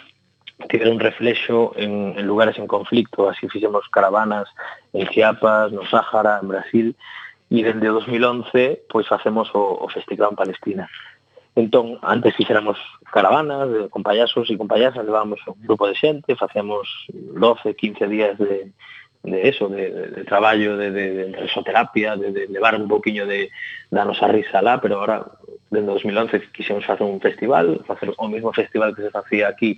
[0.67, 4.49] tivera un reflexo en, en lugares en conflicto, así fixemos caravanas
[4.93, 6.89] en Chiapas, no Sáhara, en Brasil,
[7.53, 10.89] e dende 2011 pois facemos o, o Festival Palestina.
[11.55, 12.79] Entón, antes fixéramos
[13.13, 18.39] caravanas eh, de compayasos e compañasas, levábamos un grupo de xente, facíamos 12, 15 días
[18.41, 18.73] de,
[19.23, 23.27] de eso, de, de, de traballo, de, de, de resoterapia, de, de levar un poquinho
[23.29, 23.53] de
[23.93, 25.29] da nosa risa lá, pero ahora,
[25.69, 29.77] dende 2011, quixemos facer un festival, facer o mesmo festival que se facía aquí,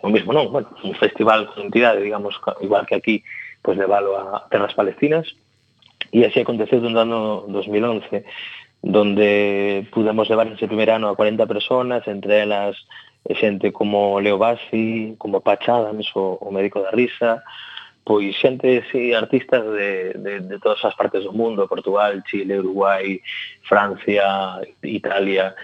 [0.00, 3.16] o mesmo non, bueno, un festival con entidade, digamos, igual que aquí,
[3.60, 5.28] pois pues, leválo a terras palestinas,
[6.12, 8.24] e así aconteceu dun ano 2011,
[8.82, 12.76] donde pudemos levar ese primer ano a 40 personas, entre elas
[13.24, 17.44] eh, xente como Leo Bassi, como Pachadams, o, o médico da risa,
[18.04, 23.20] pois xente, sí, artistas de, de, de todas as partes do mundo, Portugal, Chile, Uruguai,
[23.62, 25.54] Francia, Italia.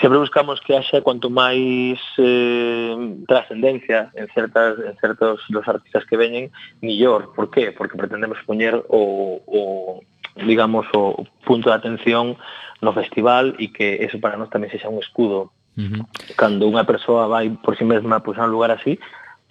[0.00, 2.92] Sempre buscamos que haxa cuanto máis eh,
[3.28, 6.50] trascendencia en certas en certos dos artistas que veñen,
[6.80, 7.32] millor.
[7.32, 7.70] Por qué?
[7.70, 10.02] Porque pretendemos poñer o, o,
[10.36, 12.36] digamos, o punto de atención
[12.80, 15.52] no festival e que eso para nós tamén sexa un escudo.
[15.78, 16.02] Uh -huh.
[16.36, 18.98] Cando unha persoa vai por si sí mesma pois, pues, a un lugar así,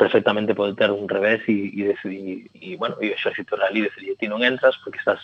[0.01, 4.17] perfectamente pode ter un revés e, e, e, e bueno, e o exército israelí decidir
[4.17, 5.21] ti non entras porque estás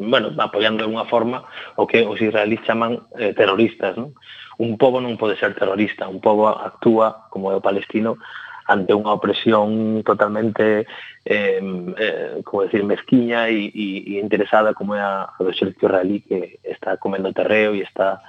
[0.00, 1.44] bueno, apoiando de unha forma
[1.76, 4.16] o que os israelíes chaman eh, terroristas, non?
[4.56, 8.16] Un pobo non pode ser terrorista, un pobo actúa como é o palestino
[8.66, 10.88] ante unha opresión totalmente
[11.24, 15.84] eh, eh, como decir, mezquiña e, e, e interesada como é a, a do xercio
[15.84, 18.24] israelí que está comendo terreo e está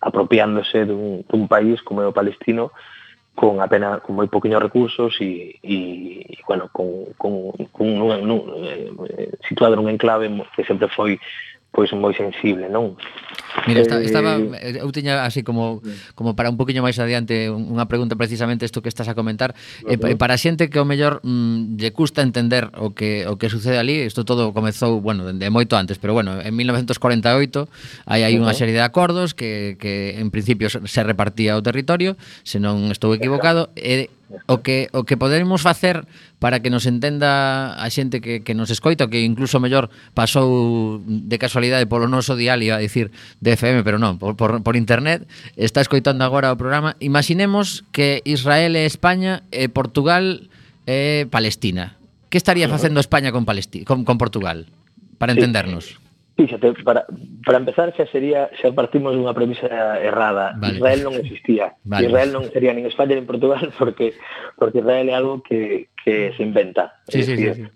[0.00, 2.70] apropiándose dun, dun país como é o palestino
[3.38, 5.76] con apenas con moi poquinhos recursos e, e,
[6.26, 8.40] e bueno, con, con, con un, un, un,
[9.06, 11.16] eh, situado nun enclave que sempre foi
[11.78, 12.98] pois moi sensible, non?
[13.70, 15.78] Mira, esta, eh, estaba eu tiña así como
[16.18, 19.54] como para un poquinho máis adiante unha pregunta precisamente isto que estás a comentar,
[19.86, 23.38] e eh, para a xente que o mellor mm, lle custa entender o que o
[23.38, 27.70] que sucede ali, isto todo comezou, bueno, de moito antes, pero bueno, en 1948
[28.10, 32.58] hai hai unha serie de acordos que que en principio se repartía o territorio, se
[32.58, 34.10] non estou equivocado, e
[34.44, 36.04] O que, o que poderemos facer
[36.36, 41.36] para que nos entenda a xente que, que nos escoita, que incluso mellor pasou de
[41.40, 43.08] casualidade polo noso dial, iba a dicir
[43.40, 45.24] de FM, pero non, por, por, por internet,
[45.56, 46.92] está escoitando agora o programa.
[47.00, 50.44] Imaginemos que Israel é España, e Portugal
[50.84, 51.96] é Palestina.
[52.28, 54.68] Que estaría facendo España con, Palesti con, con Portugal?
[55.16, 55.96] Para eh, entendernos.
[55.96, 56.07] Sí.
[56.38, 57.02] Fíxate, para,
[57.42, 59.66] para empezar xa sería xa partimos dunha premisa
[59.98, 60.54] errada.
[60.54, 60.78] Vale.
[60.78, 61.74] Israel non existía.
[61.82, 62.06] Vale.
[62.06, 64.14] Israel non sería nin España nin Portugal porque
[64.54, 66.94] porque Israel é algo que, que se inventa.
[67.10, 67.68] Sí, sí, decir, sí, sí.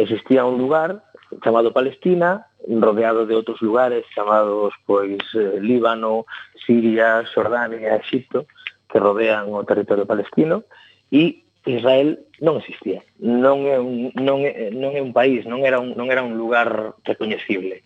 [0.00, 1.04] Existía un lugar
[1.44, 6.24] chamado Palestina, rodeado de outros lugares chamados pois eh, Líbano,
[6.64, 8.48] Siria, Jordania, Egipto,
[8.88, 10.64] que rodean o territorio palestino
[11.12, 13.02] e Israel non existía.
[13.18, 16.38] Non é un non é, non é un país, non era un non era un
[16.38, 17.82] lugar recoñecible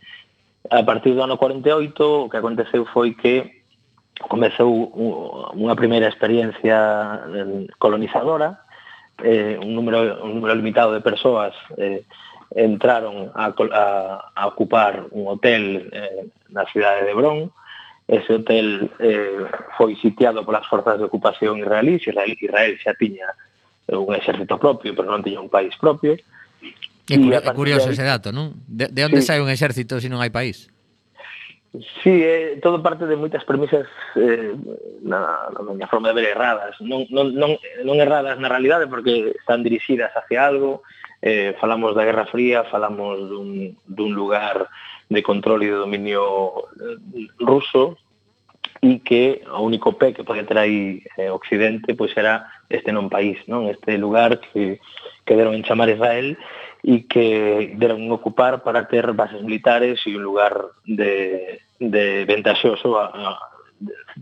[0.68, 3.64] a partir do ano 48 o que aconteceu foi que
[4.28, 4.92] comezou
[5.56, 6.76] unha primeira experiencia
[7.32, 8.60] eh, colonizadora
[9.24, 12.04] eh, un, número, un número limitado de persoas eh,
[12.52, 13.84] entraron a, a,
[14.36, 17.48] a ocupar un hotel eh, na cidade de Brón
[18.04, 19.48] ese hotel eh,
[19.80, 23.32] foi sitiado polas forzas de ocupación israelí Israel, Israel xa tiña
[23.88, 26.12] un exército propio pero non tiña un país propio.
[26.12, 26.39] eh,
[27.10, 27.98] É, cur é curioso de...
[27.98, 28.54] ese dato, non?
[28.64, 29.34] De, de onde sí.
[29.34, 30.70] sai un exército se non hai país?
[32.02, 33.86] Sí, é eh, todo parte de moitas premisas
[34.18, 34.58] eh,
[35.06, 36.74] na, na miña forma de ver erradas.
[36.82, 37.54] Non, non, non,
[37.86, 40.82] non erradas na realidade porque están dirixidas hacia algo.
[41.22, 44.66] Eh, falamos da Guerra Fría, falamos dun, dun lugar
[45.06, 46.98] de control e de dominio eh,
[47.38, 47.94] ruso
[48.82, 53.12] e que o único pé que pode ter aí eh, Occidente pois era este non
[53.12, 54.80] país, non este lugar que,
[55.22, 56.34] que deron en chamar Israel
[56.82, 63.12] e que deron ocupar para ter bases militares e un lugar de, de ventaxoso a,
[63.12, 63.28] a,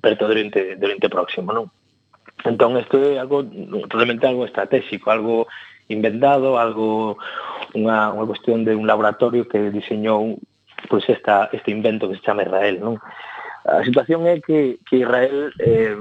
[0.03, 1.71] perto do Oriente, do Oriente Próximo, non?
[2.47, 3.43] Entón, isto é algo,
[3.91, 5.47] realmente algo estratégico, algo
[5.91, 7.19] inventado, algo
[7.75, 10.39] unha, unha cuestión de un laboratorio que diseñou
[10.87, 12.95] pois esta, este invento que se chama Israel, non?
[13.69, 15.93] A situación é que, que Israel eh,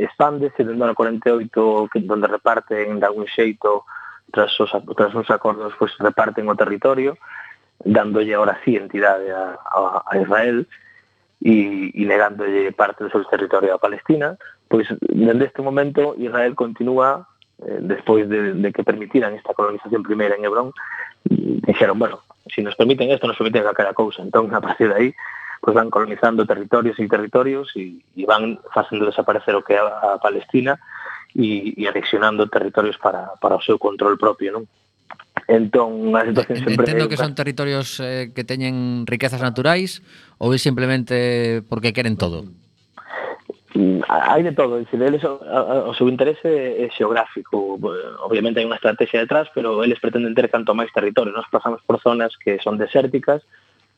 [0.00, 3.84] expande, se dentro do 48, que, donde reparten de algún xeito
[4.32, 7.16] tras os, tras os acordos pois, reparten o territorio,
[7.84, 10.66] dándolle ahora sí entidade a, a, a Israel
[11.42, 17.28] e, e negándolle parte do seu territorio a Palestina, pois dende este momento Israel continúa
[17.62, 20.72] eh, despois de, de que permitiran esta colonización primeira en Hebrón,
[21.24, 24.22] dixeron, bueno, se si nos permiten esto nos permiten calquera cousa.
[24.22, 25.08] Entón, a partir de aí,
[25.60, 30.18] pois van colonizando territorios e territorios e, e van facendo desaparecer o que é a
[30.22, 30.78] Palestina
[31.36, 34.64] e, e anexionando territorios para, para o seu control propio, non?
[35.46, 36.88] Entón, a situación sempre...
[36.88, 40.00] Entendo que son territorios eh, que teñen riquezas naturais
[40.40, 42.48] ou é simplemente porque queren todo?
[43.76, 48.66] Mm, hai de todo, decir, eles, o, o seu interese é xeográfico, eh, obviamente hai
[48.66, 52.56] unha estrategia detrás, pero eles pretenden ter canto máis territorio, nos pasamos por zonas que
[52.64, 53.44] son desérticas,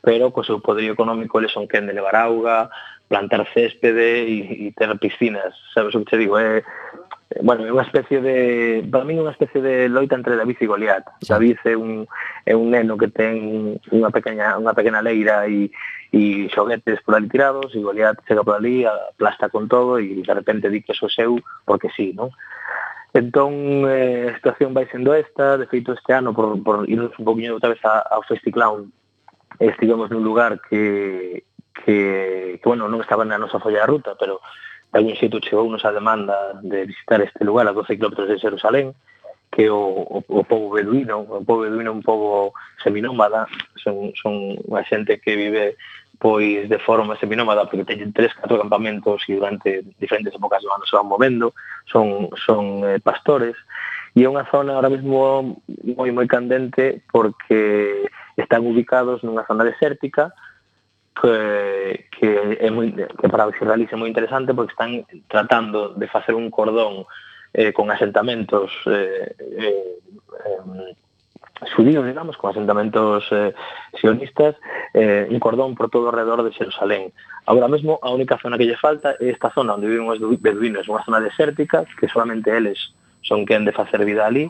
[0.03, 2.68] pero co seu poderío económico eles son quen de levar auga,
[3.07, 6.66] plantar céspede e, e ter piscinas, sabes o que te digo, é,
[7.43, 11.05] bueno, é unha especie de, para mí unha especie de loita entre David e Goliat.
[11.21, 11.29] Sí.
[11.29, 12.09] David é un,
[12.49, 15.69] é un neno que ten unha pequena, unha pequena leira e,
[16.09, 20.35] e xoguetes por ali tirados e Goliat chega por ali, aplasta con todo e de
[20.35, 21.37] repente di que eso seu
[21.68, 22.33] porque sí, non?
[23.12, 27.24] Entón, eh, a situación vai sendo esta, de feito este ano, por, por irnos un
[27.24, 28.93] poquinho outra vez ao Festiclown,
[29.61, 34.41] estivemos nun lugar que, que, que, bueno, non estaba na nosa folla de ruta, pero
[34.93, 38.39] de un xeito chegou nos a demanda de visitar este lugar a 12 km de
[38.39, 38.95] Jerusalén
[39.51, 44.57] que o, o, o povo beduino o povo beduino é un povo seminómada son, son
[44.72, 45.76] a xente que vive
[46.18, 50.84] pois de forma seminómada porque teñen tres, catro campamentos e durante diferentes épocas do ano
[50.84, 51.55] se van movendo,
[51.86, 53.55] son, son eh, pastores
[54.18, 55.62] e é unha zona ahora mesmo
[55.95, 60.34] moi moi candente porque están ubicados nunha zona desértica
[61.21, 62.27] que, que,
[62.61, 66.51] é moi, que para os israelíes é moi interesante porque están tratando de facer un
[66.51, 67.05] cordón
[67.53, 69.99] eh, con asentamentos eh, eh,
[70.47, 70.95] eh,
[71.79, 73.55] digamos, con asentamentos eh,
[74.01, 74.57] sionistas,
[74.95, 77.12] eh, un cordón por todo alrededor de Xerusalén.
[77.47, 80.87] Agora mesmo a única zona que lle falta é esta zona onde viven os beduinos,
[80.87, 82.95] unha zona desértica que solamente eles
[83.27, 84.47] son quen de facer vida ali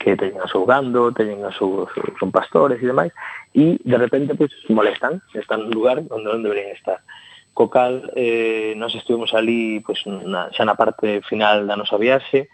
[0.00, 1.84] que teñen a seu gando, teñen a seu,
[2.16, 3.12] son pastores e demais,
[3.52, 7.04] e de repente pois, pues, molestan, están nun lugar onde non deberían estar.
[7.52, 12.00] Co cal, eh, nós estuvimos ali pois, pues, na, xa na parte final da nosa
[12.00, 12.48] viaxe,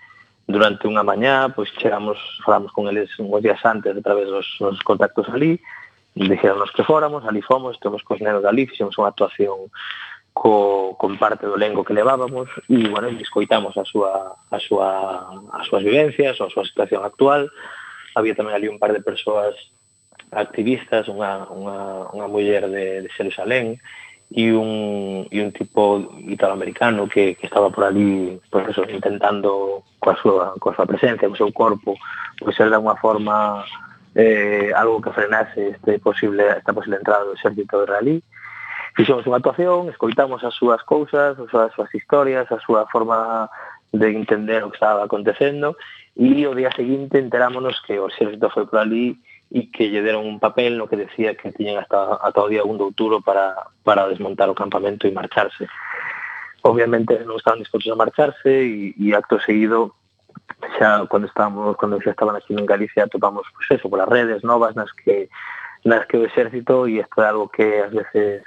[0.51, 4.47] durante unha mañá, pois pues, chegamos, falamos con eles uns días antes a través dos,
[4.59, 5.63] dos contactos ali,
[6.19, 9.71] dixeronnos que fóramos, ali fomos, estuvimos cos nenos ali, fixemos unha actuación
[10.37, 15.65] co, con parte do lengo que levábamos e, bueno, escoitamos a súa, a súa, as
[15.65, 17.49] súas vivencias, a súa situación actual.
[18.13, 19.57] Había tamén ali un par de persoas
[20.29, 23.81] activistas, unha, unha, unha muller de, de Xerusalén
[24.29, 30.21] e un, e un tipo italoamericano que, que estaba por ali por eso, intentando coa
[30.21, 31.97] súa, coa súa presencia, co seu corpo,
[32.37, 33.65] pois ser de unha forma
[34.13, 38.21] eh, algo que frenase este posible, esta posible entrada do exército israelí.
[38.21, 38.36] Eh,
[38.97, 43.47] fixemos unha actuación, escoitamos as súas cousas, as súas, as súas historias, a súa forma
[43.93, 45.77] de entender o que estaba acontecendo
[46.17, 49.21] e o día seguinte enterámonos que o exército foi por ali
[49.53, 52.65] e que lle deron un papel no que decía que tiñen hasta, ata o día
[52.65, 55.69] 1 de outubro para, para desmontar o campamento e marcharse.
[56.65, 59.93] Obviamente non estaban dispostos a marcharse e, e acto seguido
[60.81, 64.41] xa cando estábamos cando xa estaban aquí en Galicia topamos pues pois eso, polas redes
[64.41, 65.29] novas nas que
[65.85, 68.43] nas que o exército e isto é algo que ás veces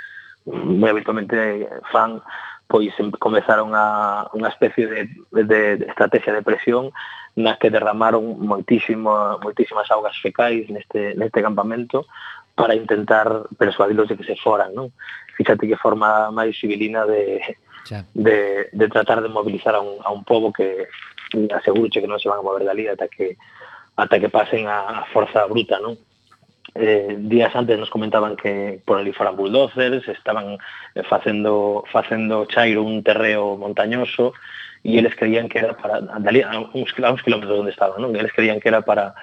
[0.49, 2.21] moi habitualmente fan
[2.69, 5.01] pois comezaron a unha especie de,
[5.33, 6.93] de, de estrategia de presión
[7.33, 12.05] na que derramaron moitísimo, moitísimas augas fecais neste, neste campamento
[12.53, 14.93] para intentar persuadilos de que se foran, non?
[15.33, 17.41] Fíxate que forma máis civilina de,
[18.13, 20.85] de, de tratar de mobilizar a un, a un pobo que
[21.49, 23.33] aseguro que non se van a mover dali ata que
[23.97, 25.97] ata que pasen a, a forza bruta, non?
[26.75, 30.57] eh, días antes nos comentaban que por ali foran bulldozers, estaban
[30.95, 34.33] eh, facendo facendo chairo un terreo montañoso
[34.83, 38.15] e eles creían que era para andalía, a uns, a uns kilómetros onde estaban, non?
[38.15, 39.13] Eles creían que era para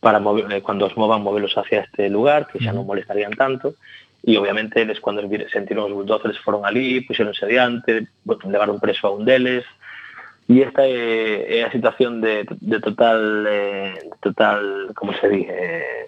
[0.00, 3.74] para mover, eh, cando os movan movelos hacia este lugar, que xa non molestarían tanto,
[4.22, 8.06] e obviamente eles cando sentiron os bulldozers foron ali, puxeronse adiante,
[8.44, 9.64] levaron preso a un deles,
[10.46, 16.06] e esta é, é a situación de, de total eh, total, como se di, eh,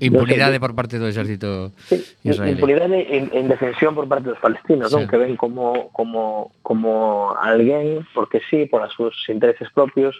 [0.00, 2.56] Impunidade por parte do exército sí, israelí.
[2.56, 4.96] Impunidade en, en defensión por parte dos palestinos, sí.
[4.96, 5.04] non?
[5.04, 10.16] que ven como, como, como alguén, porque sí, por as seus intereses propios,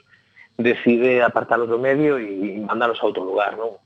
[0.60, 3.80] decide apartarlos do medio e mandalos a outro lugar, non?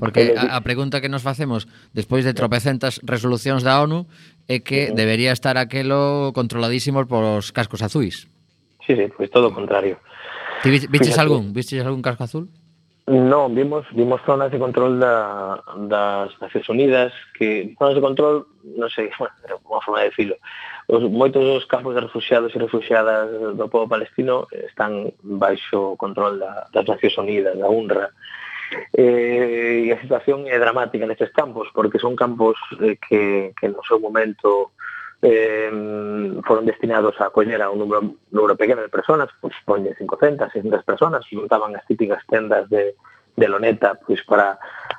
[0.00, 4.08] Porque a, a pregunta que nos facemos despois de tropecentas resolucións da ONU
[4.48, 8.24] é que debería estar aquelo controladísimo polos cascos azuis.
[8.82, 10.00] Sí, sí, pois pues todo o contrario.
[10.64, 11.52] Ti viches algún?
[11.52, 12.48] Viches algún casco azul?
[13.10, 15.58] Non, vimos, vimos zonas de control da,
[15.90, 18.46] das Nacións Unidas que zonas de control,
[18.78, 19.34] non sei, bueno,
[19.66, 20.38] unha forma de decirlo.
[20.86, 26.70] Os, moitos dos campos de refugiados e refugiadas do povo palestino están baixo control da,
[26.70, 28.14] das Nacións Unidas, da UNRWA.
[28.94, 33.82] Eh, e a situación é dramática nestes campos, porque son campos eh, que, que no
[33.82, 34.70] seu momento
[35.22, 35.70] eh,
[36.44, 40.52] foron destinados a acoller a un número, número pequeno de personas, pois pues, ponlle 500,
[40.52, 42.96] 600 personas, montaban as típicas tendas de,
[43.36, 44.56] de loneta pois para,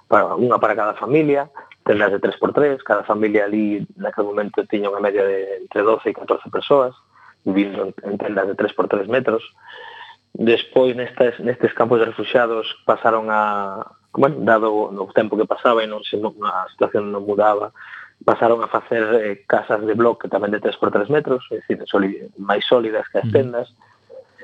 [0.07, 1.49] para unha para cada familia,
[1.81, 6.13] tendas de 3x3, cada familia ali naquele momento tiña unha media de entre 12 e
[6.13, 6.93] 14 persoas,
[7.41, 9.41] vivindo en tendas de 3x3 metros.
[10.37, 15.89] Despois nestes, nestes campos de refugiados pasaron a, bueno, dado o tempo que pasaba e
[15.89, 17.73] non se, a situación non mudaba,
[18.25, 21.81] pasaron a facer eh, casas de bloque tamén de 3 por 3 metros, é dicir,
[22.37, 23.73] máis sólidas que as tendas,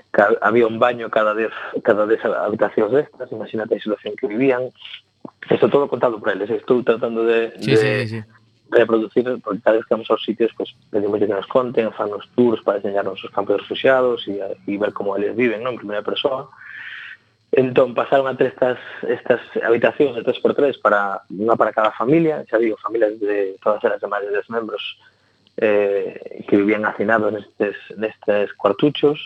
[0.10, 4.74] que había un baño cada 10 cada 10 habitacións destas, imagínate a situación que vivían.
[5.48, 8.20] Isto todo contado por eles, estou tratando de, sí, de sí, sí.
[8.72, 12.26] reproducir, porque cada vez que vamos aos sitios, pues, pedimos que nos conten, fan os
[12.36, 15.78] tours para enseñarnos os campos de refugiados e, e ver como eles viven, non?
[15.78, 16.50] en primeira persoa.
[16.50, 16.67] Uh
[17.58, 18.78] Entón, pasaron a ter estas,
[19.10, 23.98] estas habitacións de 3x3 para unha para cada familia, xa digo, familias de todas as
[23.98, 25.02] de máis de 10 membros
[25.58, 29.18] eh, que vivían hacinados nestes, nestes cuartuchos,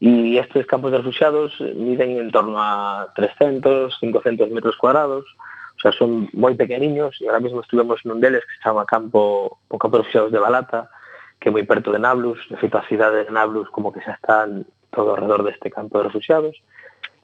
[0.00, 5.28] e estes campos de refugiados miden en torno a 300, 500 metros cuadrados,
[5.76, 9.60] o sea, son moi pequeniños, e ahora mesmo estuvemos nun deles que se chama campo,
[9.68, 10.88] o campo de refugiados de Balata,
[11.36, 14.16] que é moi perto de Nablus, de feito a cidade de Nablus como que xa
[14.16, 16.56] están todo alrededor deste campo de refugiados,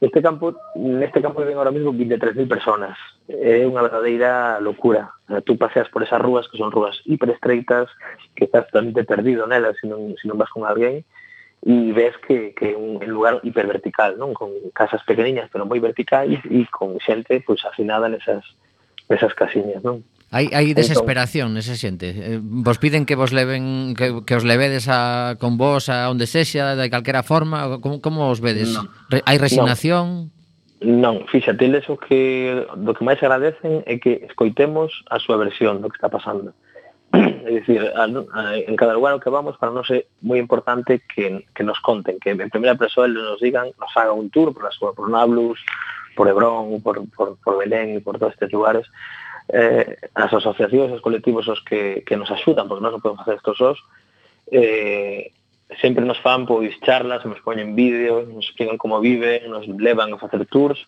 [0.04, 2.92] Este campo, neste campo viven ahora mismo 23.000 personas.
[3.24, 5.08] É unha verdadeira locura.
[5.48, 7.88] Tú paseas por esas rúas que son rúas hiperestreitas,
[8.36, 11.08] que estás totalmente perdido nelas se non, se non vas con alguén,
[11.64, 14.36] e ves que, que é un lugar hipervertical, non?
[14.36, 18.44] con casas pequeniñas pero moi verticais e con xente pois, afinada nesas,
[19.08, 19.80] nesas casiñas.
[19.80, 20.04] Non?
[20.34, 22.10] Hai, hai entón- desesperación nese xente.
[22.10, 26.26] Eh, vos piden que vos leven que, que os levedes a con vos a onde
[26.26, 28.74] sexa, de calquera forma, como como os vedes?
[28.74, 28.90] No.
[29.14, 30.34] Re, hai resignación?
[30.82, 31.30] Non, non.
[31.30, 35.86] fíxate, eles o que do que máis agradecen é que escoitemos a súa versión do
[35.86, 36.50] que está pasando.
[37.44, 41.04] É dicir, a, a, en cada lugar ao que vamos para nós é moi importante
[41.06, 44.50] que, que nos conten, que en primeira persoa eles nos digan, nos hagan un tour
[44.50, 45.62] por a súa por Nablus,
[46.18, 48.88] por Hebrón, por, por, por Belén e por todos estes lugares,
[49.48, 53.36] eh, as asociacións, os colectivos os que, que nos axudan, porque nós non podemos facer
[53.36, 53.78] estos os,
[54.52, 55.32] eh,
[55.80, 60.20] sempre nos fan pois charlas, nos poñen vídeos, nos explican como viven, nos levan a
[60.20, 60.80] facer tours,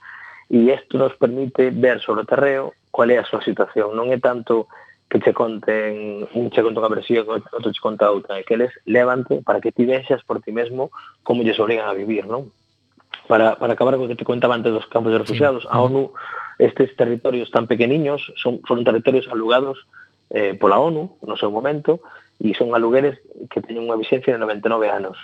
[0.48, 3.92] e isto nos permite ver sobre o terreo cual é a súa situación.
[3.98, 4.70] Non é tanto
[5.10, 8.74] que che conten un che conta unha versión outro che conta outra, é que eles
[8.86, 10.90] levante para que ti vexas por ti mesmo
[11.22, 12.50] como lles obrigan a vivir, non?
[13.26, 15.70] Para, para acabar co que te contaba antes dos campos de refugiados, sí.
[15.70, 16.14] a ONU
[16.58, 19.84] Estes territorios tan pequeniños son, foron territorios alugados
[20.30, 22.00] eh, pola ONU no seu momento
[22.40, 25.16] e son alugueres que teñen unha vixencia de 99 anos.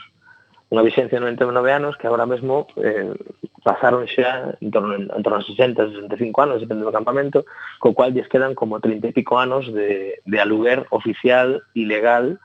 [0.72, 3.12] Unha vixencia de 99 anos que agora mesmo eh,
[3.60, 7.44] pasaron xa en torno, en torno a 60, 65 anos, depende do campamento,
[7.76, 12.40] co cual lles quedan como 30 e pico anos de, de aluguer oficial e legal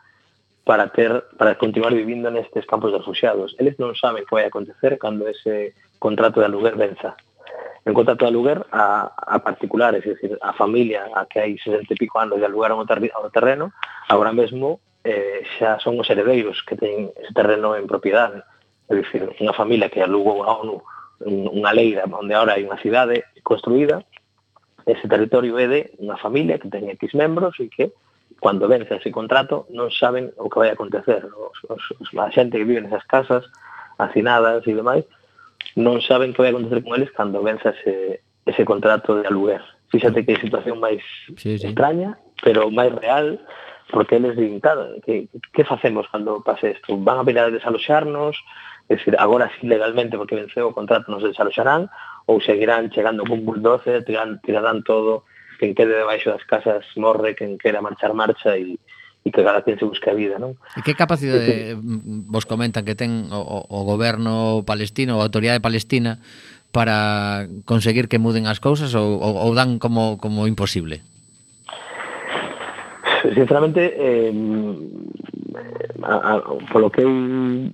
[0.67, 3.55] para ter para continuar vivindo nestes campos de refugiados.
[3.55, 7.15] Eles non saben que vai acontecer cando ese contrato de aluguer venza
[7.87, 11.87] en contrato de aluguer a, a particulares, es decir, a familia a que hai 60
[11.87, 13.71] e pico anos de alugaron o, ter, o terreno,
[14.11, 18.43] agora mesmo eh, xa son os heredeiros que ten ese terreno en propiedade.
[18.91, 20.83] É dicir, unha familia que alugou a ONU
[21.23, 24.03] unha leira onde agora hai unha cidade construída,
[24.83, 27.95] ese territorio é de unha familia que ten X membros e que
[28.43, 31.23] cando vence ese contrato non saben o que vai acontecer.
[31.23, 33.47] Os, os, os, a xente que vive nesas casas
[33.95, 35.07] hacinadas e demais
[35.75, 39.61] non saben que vai acontecer con eles cando venza ese, ese contrato de aluguer.
[39.91, 41.03] Fíxate que é situación máis
[41.35, 41.67] sí, sí.
[41.67, 43.39] extraña, pero máis real,
[43.91, 46.95] porque eles din, claro, que, que facemos cando pase isto?
[46.99, 48.35] Van a venir a desaloxarnos,
[48.87, 51.91] é dicir, agora sí legalmente porque venceu o contrato nos desaloxarán,
[52.27, 55.23] ou seguirán chegando con bulldozer, tirarán, tirarán todo,
[55.59, 58.75] quen quede debaixo das casas morre, quen quera marchar marcha e,
[59.27, 60.55] e que cada quen se busca a vida, non?
[60.79, 66.23] E que capacidade mm, vos comentan que ten o, o goberno palestino, a autoridade palestina
[66.71, 71.03] para conseguir que muden as cousas ou, ou, ou dan como, como imposible?
[73.35, 74.31] Sinceramente, eh,
[76.03, 76.33] a, a,
[76.71, 77.11] polo que eu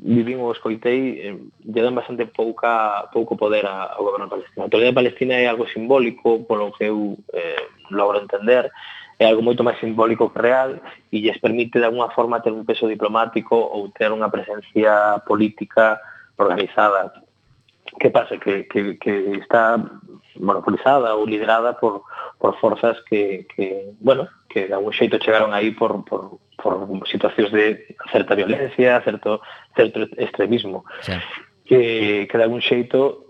[0.02, 1.38] vivín ou escoitei, eh,
[1.70, 4.66] lle dan bastante pouca pouco poder ao goberno palestino.
[4.66, 7.62] A autoridade palestina é algo simbólico, polo que eu eh,
[7.94, 8.74] logro entender,
[9.20, 12.66] é algo moito máis simbólico que real e lles permite de alguna forma ter un
[12.66, 16.02] peso diplomático ou ter unha presencia política
[16.38, 17.14] organizada.
[18.00, 18.42] Que pasa?
[18.42, 19.78] Que, que, que está
[20.40, 22.04] monopolizada ou liderada por,
[22.40, 27.54] por forzas que, que, bueno, que de algún xeito chegaron aí por, por, por situacións
[27.54, 29.42] de certa violencia, certo,
[29.78, 30.86] certo extremismo.
[31.02, 31.14] Sí
[31.66, 33.24] que, que de algún xeito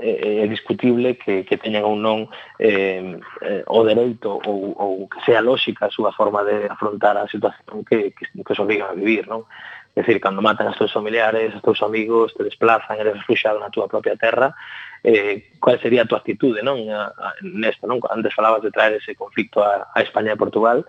[0.00, 2.26] é, é discutible que, que teñan ou non
[2.58, 7.30] eh, eh, o dereito ou, ou que sea lóxica a súa forma de afrontar a
[7.30, 9.46] situación que, que, que os obrigan a vivir, non?
[9.94, 13.74] É dicir, cando matan as teus familiares, os teus amigos, te desplazan, eres refugiado na
[13.74, 14.54] túa propia terra,
[15.02, 16.86] eh, cual sería a tua actitude non?
[16.90, 18.02] A, a, nesta, non?
[18.10, 20.86] Antes falabas de traer ese conflicto a, a España e Portugal,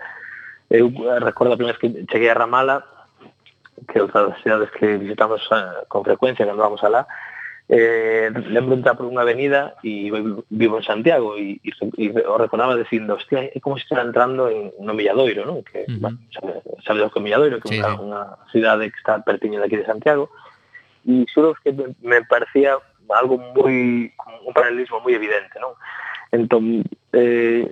[0.72, 0.88] eu
[1.20, 3.01] recordo a primeira vez que cheguei a Ramala,
[3.88, 7.08] que outras cidades que visitamos a, con frecuencia cando vamos alá,
[7.72, 10.12] eh, lembro entrar por unha avenida e
[10.52, 14.52] vivo en Santiago e, e, e o recordaba dicindo, hostia, é como se si entrando
[14.52, 15.64] en, no Milladoiro, non?
[15.64, 16.00] Que, uh -huh.
[16.04, 18.04] bueno, sabe, sabes que é Milladoiro, que é sí, unha, sí.
[18.04, 18.22] unha
[18.52, 20.28] cidade que está pertiño de aquí de Santiago,
[21.08, 22.76] e xuro que me, me parecía
[23.08, 24.12] algo moi,
[24.44, 25.72] un paralelismo moi evidente, non?
[26.36, 26.84] Entón,
[27.16, 27.72] eh,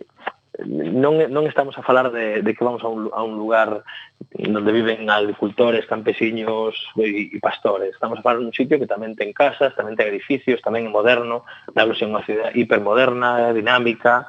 [0.66, 3.86] non, non estamos a falar de, de que vamos a un, a un lugar
[4.34, 7.94] onde viven agricultores, campesiños e, e pastores.
[7.94, 11.48] Estamos a falar dun sitio que tamén ten casas, tamén ten edificios, tamén é moderno,
[11.72, 14.28] dáblos ilusión unha cidade hipermoderna, dinámica,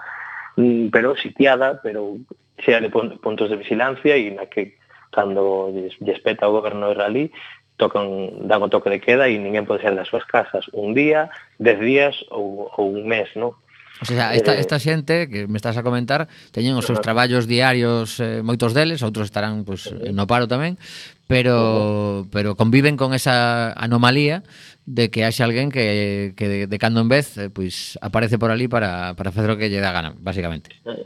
[0.59, 2.19] mm, pero sitiada, pero
[2.59, 4.77] chea de puntos de vigilancia e na que
[5.11, 7.33] cando despeta o goberno israelí
[7.81, 11.33] tocan, dan o toque de queda e ninguén pode sair das súas casas un día,
[11.57, 13.57] dez días ou, ou un mes, non?
[14.01, 17.45] O sea, esta, eh, esta xente que me estás a comentar teñen os seus traballos
[17.45, 20.81] diarios eh, moitos deles, outros estarán pues, no paro tamén,
[21.29, 24.41] pero pero conviven con esa anomalía
[24.89, 28.51] de que haxe alguén que, que de, de cando en vez eh, pues, aparece por
[28.51, 30.73] ali para, para facer o que lle dá gana, basicamente.
[30.89, 31.05] Eh,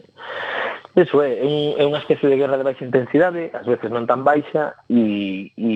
[0.94, 4.06] eso é, é, un, é unha especie de guerra de baixa intensidade, ás veces non
[4.06, 5.74] tan baixa, e, e,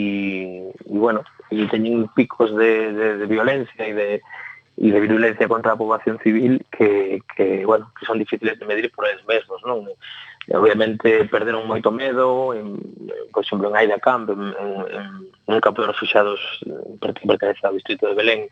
[0.71, 4.09] e bueno, e teñen picos de, de, de violencia e de,
[4.79, 8.93] e de virulencia contra a poboación civil que, que, bueno, que son difíciles de medir
[8.95, 9.91] por eles mesmos, non?
[9.91, 12.79] E, obviamente perderon moito medo, en,
[13.35, 14.73] por exemplo, en Aida Camp, en, en,
[15.27, 18.47] en un campo de refugiados eh, que pertenece ao distrito de Belén,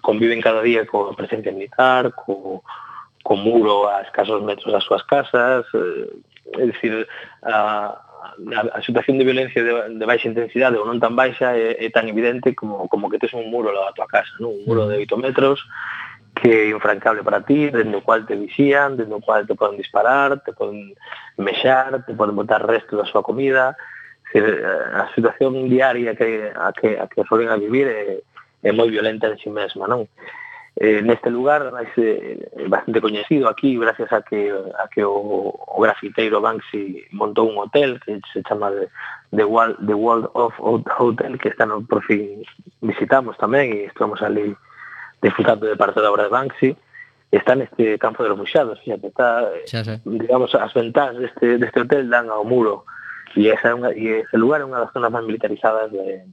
[0.00, 2.64] conviven cada día co presencia militar, co,
[3.20, 6.08] co muro a escasos metros das súas casas, eh,
[6.56, 7.04] é dicir,
[7.44, 8.00] a,
[8.54, 11.88] a, a situación de violencia de, de baixa intensidade ou non tan baixa é, é
[11.88, 14.52] tan evidente como, como que tes un muro lá a tua casa, non?
[14.54, 15.62] un muro de 8 metros
[16.38, 19.76] que é infrancable para ti, dende o cual te vixían, dende o cual te poden
[19.76, 20.94] disparar, te poden
[21.36, 23.74] mexar, te poden botar resto da súa comida,
[24.30, 28.22] que a situación diaria que a que a que solen a vivir é,
[28.62, 30.06] é moi violenta en si sí mesma, non?
[30.80, 35.76] eh, neste lugar é eh, bastante coñecido aquí gracias a que a que o, o
[35.82, 38.70] grafiteiro Banksy montou un hotel que se chama
[39.34, 42.46] The World, The World of Hotel que está no por fin
[42.80, 44.54] visitamos tamén e estamos ali
[45.18, 46.70] disfrutando de parte da obra de Banksy
[47.30, 50.00] está neste campo de los Buxados, fíjate, está, xa, xa.
[50.04, 52.88] digamos, as ventás deste, deste hotel dan ao muro,
[53.36, 56.24] e, esa é unha, e ese lugar é unha das zonas máis militarizadas de,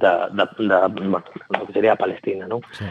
[0.00, 1.20] da, da, da, bueno,
[1.66, 2.64] que sería a Palestina, non?
[2.72, 2.88] Sí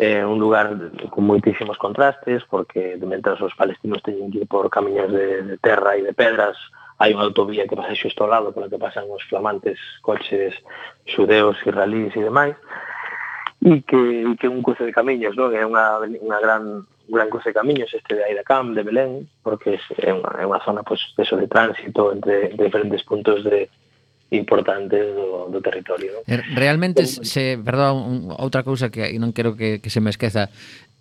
[0.00, 0.72] é un lugar
[1.12, 5.92] con moitísimos contrastes, porque mentras os palestinos teñen que ir por camiños de, de terra
[5.92, 6.56] e de pedras,
[6.96, 10.56] hai unha autovía que pasa xusto ao lado, pola que pasan os flamantes coches
[11.04, 12.56] xudeos, israelíes e demais,
[13.60, 15.52] e que, e que un cruce de camiños, non?
[15.52, 20.16] É unha, unha gran gran cruce de camiños este de Aidacam, de Belén, porque é
[20.16, 23.68] unha, é unha zona pois, pues, de, eso, de tránsito entre, entre diferentes puntos de,
[24.30, 26.22] importantes do, do territorio.
[26.22, 26.22] Non?
[26.26, 30.48] Er, realmente, se, perdón, outra cousa que non quero que, que se me esqueza,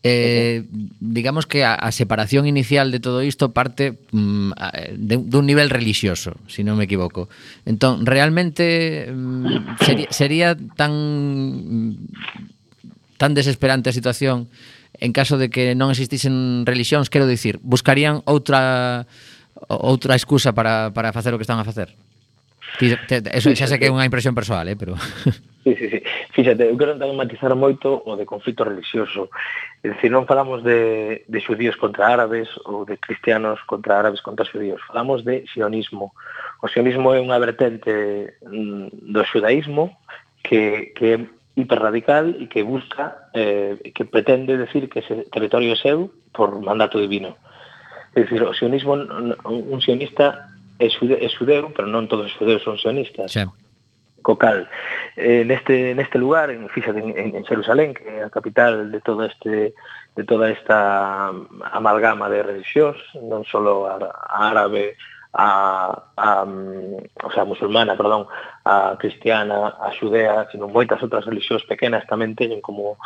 [0.01, 4.51] Eh, digamos que a, a separación inicial de todo isto parte mm,
[4.95, 7.27] de, dun nivel religioso, se si non me equivoco.
[7.67, 10.47] Entón, realmente mm, sería, sería
[10.79, 11.99] tan
[13.19, 14.47] tan desesperante a situación
[14.95, 19.03] en caso de que non existisen religións, quero dicir, buscarían outra
[19.67, 21.91] outra excusa para, para facer o que están a facer?
[22.77, 24.93] Eso xa sei que é unha impresión persoal, eh, pero...
[25.63, 26.03] Sí, sí, sí.
[26.31, 29.27] Fíxate, eu quero tamén matizar moito o de conflito religioso.
[29.83, 34.47] É dicir, non falamos de, de xudíos contra árabes ou de cristianos contra árabes contra
[34.47, 34.79] xudíos.
[34.87, 36.15] Falamos de sionismo.
[36.63, 39.99] O sionismo é unha vertente mm, do xudaísmo
[40.41, 41.17] que, que é
[41.59, 46.97] hiperradical e que busca, eh, que pretende decir que ese territorio é seu por mandato
[46.97, 47.35] divino.
[48.15, 50.48] É dicir, o sionismo, un sionista
[50.79, 53.29] é, xude, é xudeu, pero non todos os xudeus son sionistas.
[53.29, 53.51] Xa.
[54.19, 54.67] Co cal,
[55.15, 59.23] eh, neste, neste lugar, en, fíxate, en, en Jerusalén, que é a capital de todo
[59.23, 59.75] este
[60.15, 61.31] de toda esta
[61.71, 64.99] amalgama de religións, non só a árabe,
[65.33, 68.27] a, a, mm, o sea, a musulmana, perdón,
[68.65, 72.97] a cristiana, a xudea, sino moitas outras religións pequenas tamén teñen como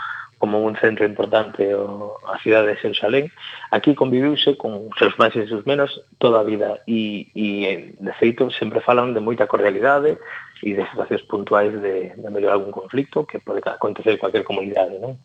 [0.43, 3.31] como un centro importante o a cidade de Xerusalén,
[3.71, 7.47] aquí conviviuse con seus máis e seus menos toda a vida e, e
[7.95, 10.19] de feito sempre falan de moita cordialidade
[10.59, 14.99] e de situacións puntuais de, de mellorar algún conflicto que pode acontecer en cualquier comunidade,
[14.99, 15.15] non?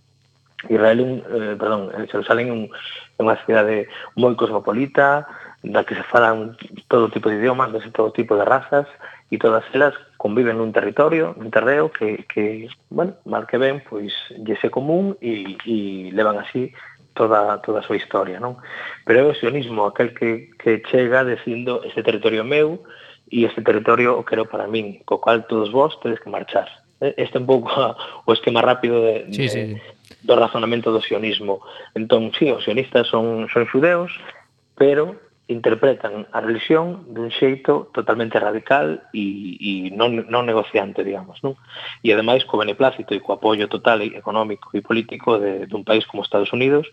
[0.70, 5.26] Israel, eh, perdón, eh, Xerusalén é, un, é unha cidade moi cosmopolita,
[5.66, 6.54] da que se falan
[6.86, 8.86] todo tipo de idiomas, de todo tipo de razas,
[9.34, 14.12] e todas elas conviven nun territorio, nun terreo que, que bueno, mal que ben, pois
[14.34, 16.74] lle se común e, e levan así
[17.14, 18.58] toda, toda a súa historia, non?
[19.06, 22.82] Pero é o sionismo, aquel que, que chega dicindo este territorio meu
[23.30, 26.66] e este territorio o quero para min, co cual todos vos tedes que marchar.
[27.00, 27.70] Eh, este é un pouco
[28.26, 29.64] o esquema rápido de, sí, de, sí.
[30.26, 31.62] do razonamento do sionismo.
[31.94, 34.10] Entón, sí, os sionistas son, son xudeus,
[34.74, 35.14] pero
[35.48, 41.56] interpretan a religión dun xeito totalmente radical e, e non, non negociante, digamos, non?
[42.04, 46.04] E ademais co beneplácito e co apoio total e económico e político de, dun país
[46.04, 46.84] como Estados Unidos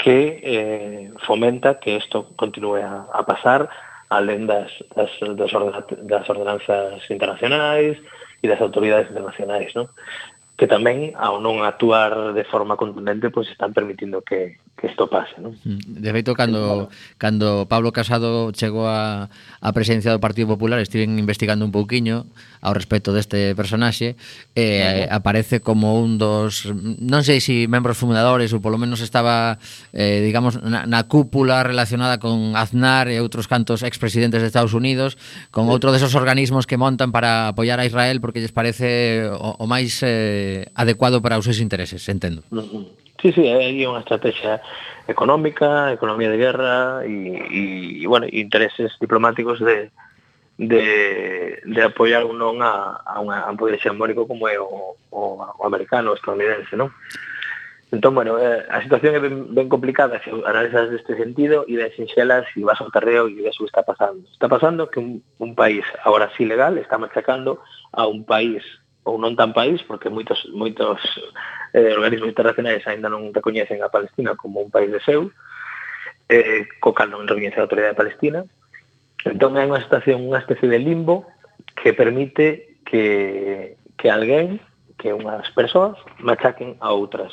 [0.00, 3.68] que eh, fomenta que isto continue a, a pasar
[4.08, 5.52] alén das, das, das,
[6.28, 8.00] ordenanzas internacionais
[8.42, 9.88] e das autoridades internacionais, non?
[10.54, 15.34] que tamén ao non actuar de forma contundente pois están permitindo que, que isto pase
[15.42, 15.58] non?
[15.66, 15.98] Mm.
[15.98, 16.86] De feito, cando,
[17.18, 19.26] cando Pablo Casado chegou a,
[19.58, 22.30] a presidencia do Partido Popular estiven investigando un pouquiño
[22.64, 24.16] ao respecto deste personaxe
[24.56, 29.60] eh, aparece como un dos non sei se si membros fundadores ou polo menos estaba
[29.92, 35.20] eh, digamos na, na cúpula relacionada con Aznar e outros cantos expresidentes de Estados Unidos
[35.54, 39.64] con outro desos organismos que montan para apoiar a Israel porque lles parece o, o
[39.70, 42.42] máis eh, adecuado para os seus intereses, entendo.
[43.22, 44.60] Sí, sí, hai unha estrategia
[45.08, 47.12] económica, economía de guerra e,
[47.52, 47.62] e,
[48.02, 49.92] e bueno, intereses diplomáticos de,
[50.58, 54.94] de, de apoiar ou non a, a, unha, a un poder xambónico como é o,
[55.10, 56.94] o, o americano, o estadounidense, non?
[57.94, 61.94] Entón, bueno, eh, a situación é ben, ben complicada se analizas deste sentido e de
[61.94, 64.26] sinxelas e vas ao terreo e ves o que está pasando.
[64.30, 67.62] Está pasando que un, un país agora sí legal está machacando
[67.94, 68.62] a un país
[69.06, 70.98] ou non tan país, porque moitos moitos
[71.76, 75.30] eh, organismos internacionais aínda non recoñecen a Palestina como un país de seu,
[76.26, 78.42] eh, co cal non recoñece a autoridade palestina,
[79.24, 81.24] Entón hai unha situación, unha especie de limbo
[81.72, 84.60] que permite que, que alguén,
[85.00, 87.32] que unhas persoas, machaquen a outras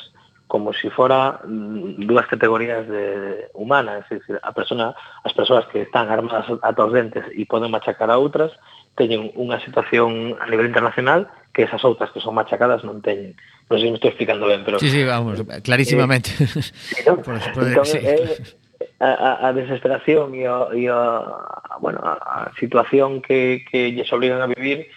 [0.52, 4.92] como se si fora mm, dúas categorías de humanas, é dicir, a persona,
[5.24, 8.52] as persoas que están armadas ata os dentes e poden machacar a outras,
[8.92, 11.24] teñen unha situación a nivel internacional
[11.56, 13.32] que esas outras que son machacadas non teñen.
[13.72, 14.76] Non sei se me estou explicando ben, pero...
[14.76, 16.36] Sí, sí, vamos, clarísimamente.
[16.36, 16.44] Eh,
[17.08, 17.16] no?
[17.16, 17.96] Entón, por, por, entón, sí.
[18.04, 18.36] Eh,
[19.00, 24.50] a, a desesperación e a, e a, bueno, a situación que, que lles obligan a
[24.50, 24.90] vivir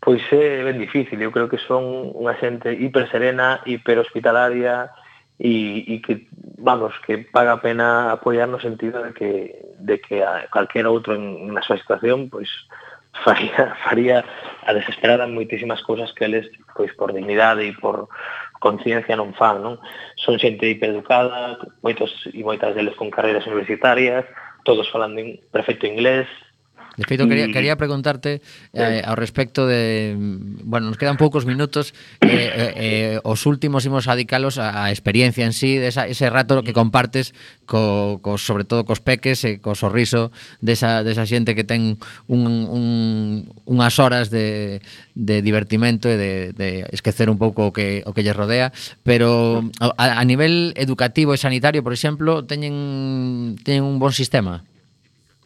[0.00, 1.18] pois é ben difícil.
[1.20, 4.90] Eu creo que son unha xente hiper serena, hiper hospitalaria
[5.38, 6.26] e, e que,
[6.58, 9.30] vamos, que paga a pena apoiar no sentido de que,
[9.78, 12.50] de que a calquera outro en, na súa situación pois
[13.24, 14.22] faría, faría
[14.62, 18.06] a desesperada moitísimas cousas que eles pois por dignidade e por
[18.58, 19.78] conciencia non fan, non?
[20.18, 24.26] Son xente hipereducada, moitos e moitas deles con carreiras universitarias,
[24.66, 26.26] todos falando en perfecto inglés,
[26.98, 27.52] De feito, quería, mm.
[27.54, 28.42] quería preguntarte
[28.74, 30.18] eh, ao respecto de...
[30.66, 31.94] Bueno, nos quedan poucos minutos.
[32.18, 36.28] Eh, eh, eh, os últimos imos adicalos a, a experiencia en sí, de de ese
[36.28, 37.34] rato que compartes,
[37.66, 42.66] co, co, sobre todo cos peques, e co sorriso desa, desa xente que ten un,
[42.66, 42.84] un,
[43.62, 44.82] unhas horas de,
[45.14, 48.74] de divertimento e de, de esquecer un pouco o que, o que lle rodea.
[49.06, 54.66] Pero a, a nivel educativo e sanitario, por exemplo, teñen, teñen un bon sistema?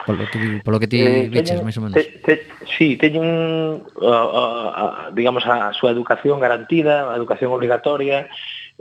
[0.04, 1.94] Polo que, polo que ti eh, viches, máis ou menos.
[1.94, 2.34] Te, te,
[2.66, 8.26] sí, teñen, uh, uh, digamos, a súa educación garantida, a educación obligatoria,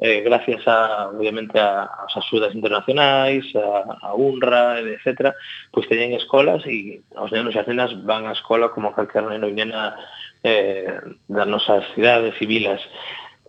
[0.02, 5.38] eh, gracias a, obviamente, a, as axudas internacionais, a, a UNRWA, etc.,
[5.70, 9.46] pois teñen escolas e os nenos e as nenas van á escola como calquer neno
[9.46, 9.94] e nena
[10.42, 10.98] eh,
[11.30, 12.82] das nosas cidades e vilas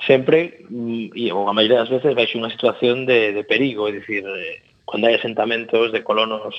[0.05, 3.97] sempre, mm, e ou a maioría das veces, baixo unha situación de, de perigo, é
[3.97, 6.53] dicir, eh, cando hai asentamentos de colonos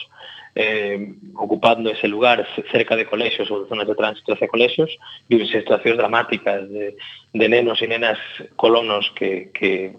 [0.56, 4.94] eh, ocupando ese lugar cerca de colexios ou zonas de tránsito hacia colexios,
[5.30, 6.94] viven situacións dramáticas de,
[7.34, 8.20] de nenos e nenas
[8.56, 9.94] colonos que, que,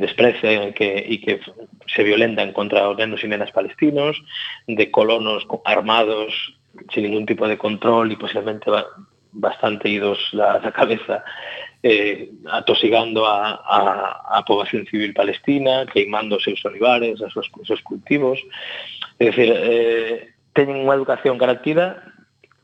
[0.00, 1.40] desprecian que, e que
[1.88, 4.20] se violentan contra os nenos e nenas palestinos,
[4.68, 6.32] de colonos co- armados
[6.92, 8.86] sin ningún tipo de control e posiblemente ba-
[9.32, 11.24] bastante idos da, da cabeza
[11.82, 17.66] eh, atosigando a, a, a poboación civil palestina, queimando os seus olivares, os seus, os
[17.66, 18.38] seus cultivos.
[19.18, 22.00] É dicir, eh, teñen unha educación garantida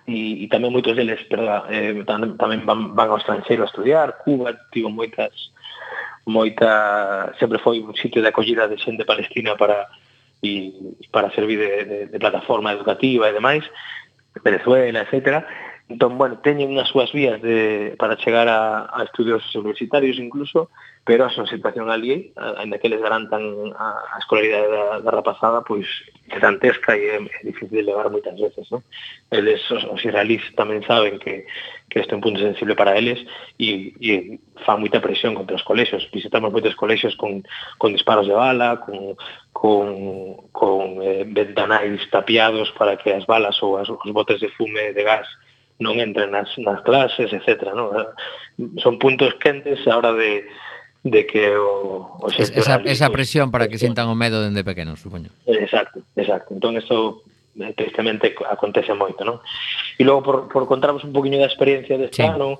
[0.04, 4.20] e, e tamén moitos deles perdón, eh, tamén van, van ao estranxeiro a estudiar.
[4.20, 5.32] Cuba tivo moitas
[6.26, 9.86] moita sempre foi un sitio de acollida de xente palestina para
[10.42, 10.74] e
[11.14, 13.64] para servir de, de, de plataforma educativa e demais
[14.44, 15.46] Venezuela, etcétera
[15.88, 20.66] Entón, bueno, teñen as súas vías de, para chegar a, a estudios universitarios incluso,
[21.06, 25.62] pero a súa situación ali, ainda que les garantan a, a escolaridade da, da rapazada,
[25.62, 25.86] pois
[26.26, 28.82] gigantesca e é, é difícil de levar moitas veces, non?
[29.30, 31.46] Eles, os, os israelís tamén saben que,
[31.86, 33.22] que este é un punto sensible para eles
[33.54, 36.10] e, e fan moita presión contra os colexios.
[36.10, 37.46] Visitamos moitos colexios con,
[37.78, 39.14] con disparos de bala, con,
[39.54, 39.86] con,
[40.50, 45.06] con eh, ventanais tapiados para que as balas ou as, os botes de fume de
[45.06, 45.30] gas
[45.78, 47.72] non entren nas, nas clases, etc.
[47.76, 47.92] Non?
[48.80, 50.48] Son puntos quentes a hora de,
[51.04, 55.00] de que o, o es, esa, esa presión para que sintan o medo dende pequenos,
[55.00, 55.30] supoño.
[55.46, 56.56] Exacto, exacto.
[56.56, 57.22] Entón, eso
[57.60, 59.40] eh, tristemente acontece moito, non?
[59.96, 62.28] E logo, por, por contarvos un poquinho da experiencia deste sí.
[62.28, 62.58] ano,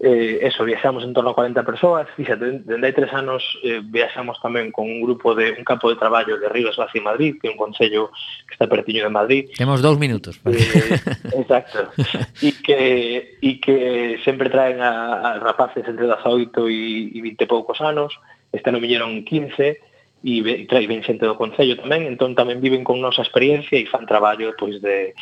[0.00, 4.36] eh, eso, viaxamos en torno a 40 persoas, fíxate, dende hai tres anos eh, viaxamos
[4.42, 7.54] tamén con un grupo de un campo de traballo de Rivas Vaci Madrid, que é
[7.54, 8.10] un concello
[8.44, 9.42] que está pertiño de Madrid.
[9.54, 10.34] Temos dous minutos.
[10.42, 10.58] Para...
[10.58, 11.94] Eh, exacto.
[12.42, 17.46] E que, e que sempre traen a, a rapaces entre 18 e, e 20 e
[17.46, 18.12] poucos anos,
[18.50, 19.78] este ano viñeron 15,
[20.24, 23.86] e, e trae ben xente do Concello tamén, entón tamén viven con nosa experiencia e
[23.86, 25.14] fan traballo pois de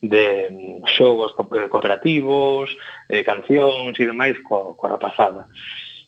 [0.00, 2.70] de mm, xogos eh, cooperativos,
[3.08, 5.46] eh, cancións e demais coa, coa rapazada.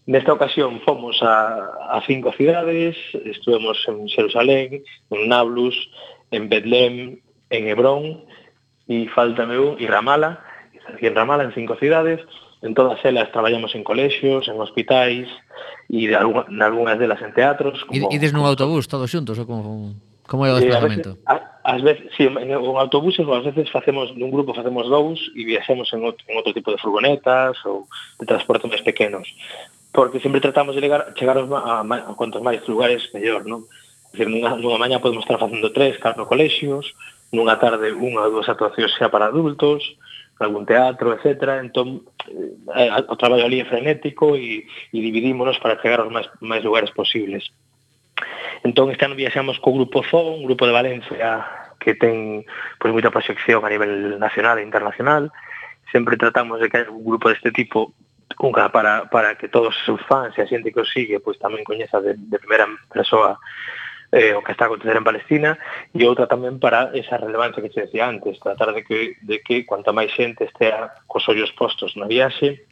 [0.07, 5.77] Nesta ocasión fomos a, a cinco cidades, estuvemos en Xerusalén, en Nablus,
[6.33, 8.27] en Betlem, en Hebrón,
[8.89, 10.43] e faltame un, e Ramala,
[10.99, 12.19] e en Ramala en cinco cidades,
[12.63, 15.31] en todas elas traballamos en colexios, en hospitais,
[15.87, 17.85] e de algún, algunhas delas en teatros.
[17.87, 19.95] Como, e, ides nun autobús todos xuntos ou como...
[20.27, 21.19] Como é o desplazamento?
[21.63, 25.47] Ás veces, sí, en, en autobuses ou ás veces facemos nun grupo facemos dous e
[25.47, 27.87] viaxamos en outro, en outro tipo de furgonetas ou
[28.19, 29.31] de transporte máis pequenos
[29.93, 33.69] porque sempre tratamos de ligar, chegar a, a, a cuantos máis lugares mellor, non?
[34.13, 36.97] Decir, nunha, nunha maña podemos estar facendo tres, catro colexios,
[37.29, 39.85] nunha tarde unha ou dúas actuacións xa para adultos,
[40.41, 41.61] algún teatro, etc.
[41.61, 42.09] Entón,
[42.73, 46.91] eh, o traballo ali é frenético e, e dividímonos para chegar aos máis, máis lugares
[46.97, 47.53] posibles.
[48.63, 51.45] Entón, este ano viaxamos co Grupo Zoo, un grupo de Valencia
[51.83, 52.47] que ten
[52.79, 55.35] pois, moita proxección a nivel nacional e internacional.
[55.91, 57.91] Sempre tratamos de que hai un grupo deste tipo
[58.39, 61.37] unha para, para que todos os seus fans e a xente que os sigue pois
[61.43, 63.37] tamén coñeza de, de primeira persoa
[64.15, 65.59] eh, o que está a acontecer en Palestina
[65.93, 69.67] e outra tamén para esa relevancia que se decía antes, tratar de que, de que
[69.67, 72.63] cuanta máis xente estea cos ollos postos na viaxe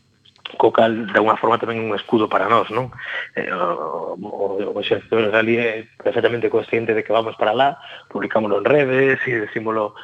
[0.57, 2.91] co cal de unha forma tamén un escudo para nós, non?
[3.37, 7.79] Eh, o, o, o exército israelí é perfectamente consciente de que vamos para lá,
[8.09, 9.95] publicámoslo en redes e decímolo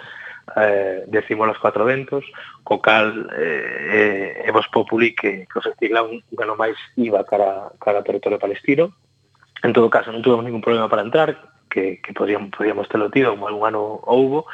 [0.54, 2.22] eh, decímolo aos cuatro ventos,
[2.62, 5.62] co cal eh, eh, vos Populi que, que o
[6.06, 8.94] un gala máis IVA cara, cara ao territorio palestino.
[9.64, 13.36] En todo caso, non tuvemos ningún problema para entrar, que, que podíamos, podíamos telo tido,
[13.36, 14.48] como algún ano houbo,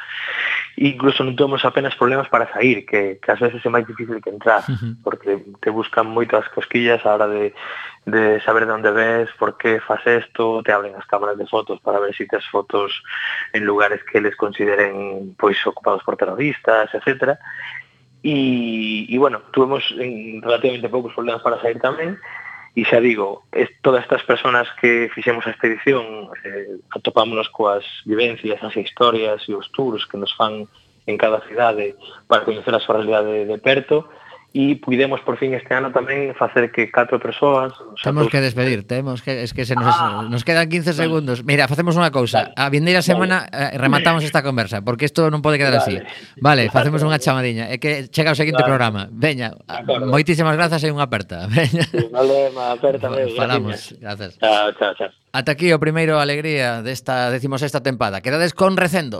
[0.75, 4.19] e incluso non temos apenas problemas para sair, que, que ás veces é máis difícil
[4.19, 4.99] que entrar, uh -huh.
[4.99, 7.55] porque te buscan moitas cosquillas a hora de,
[8.03, 11.79] de saber de onde ves, por que fas isto, te abren as cámaras de fotos
[11.79, 12.91] para ver si tes fotos
[13.55, 17.39] en lugares que les consideren pois ocupados por terroristas, etcétera.
[18.19, 22.19] E, e bueno, tuvemos en, relativamente poucos problemas para sair tamén,
[22.73, 28.57] E xa digo, es, todas estas personas que fixemos a expedición eh, atopámonos coas vivencias,
[28.65, 30.65] as historias e os tours que nos fan
[31.05, 31.93] en cada cidade
[32.25, 34.09] para coñecer a súa realidade de perto
[34.53, 37.73] e puidemos por fin este ano tamén facer que catro persoas...
[37.97, 41.41] Temos que despedir, temos que, es que se nos, ah, nos quedan 15 segundos.
[41.41, 43.81] Mira, facemos unha cousa, a vindeira semana eh, vale.
[43.81, 45.81] rematamos esta conversa, porque isto non pode quedar vale.
[45.81, 45.95] así.
[46.37, 48.69] Vale, facemos unha chamadiña, é que chega o seguinte vale.
[48.69, 49.01] programa.
[49.09, 49.57] Veña,
[50.05, 51.49] moitísimas grazas e unha aperta.
[51.49, 51.89] Veña.
[52.13, 54.37] Vale, aperta, meu, Falamos, grazas.
[54.37, 55.09] Chao, chao, chao.
[55.33, 58.21] Ata aquí o primeiro alegría desta 16ª tempada.
[58.21, 59.09] Quedades con Recendo.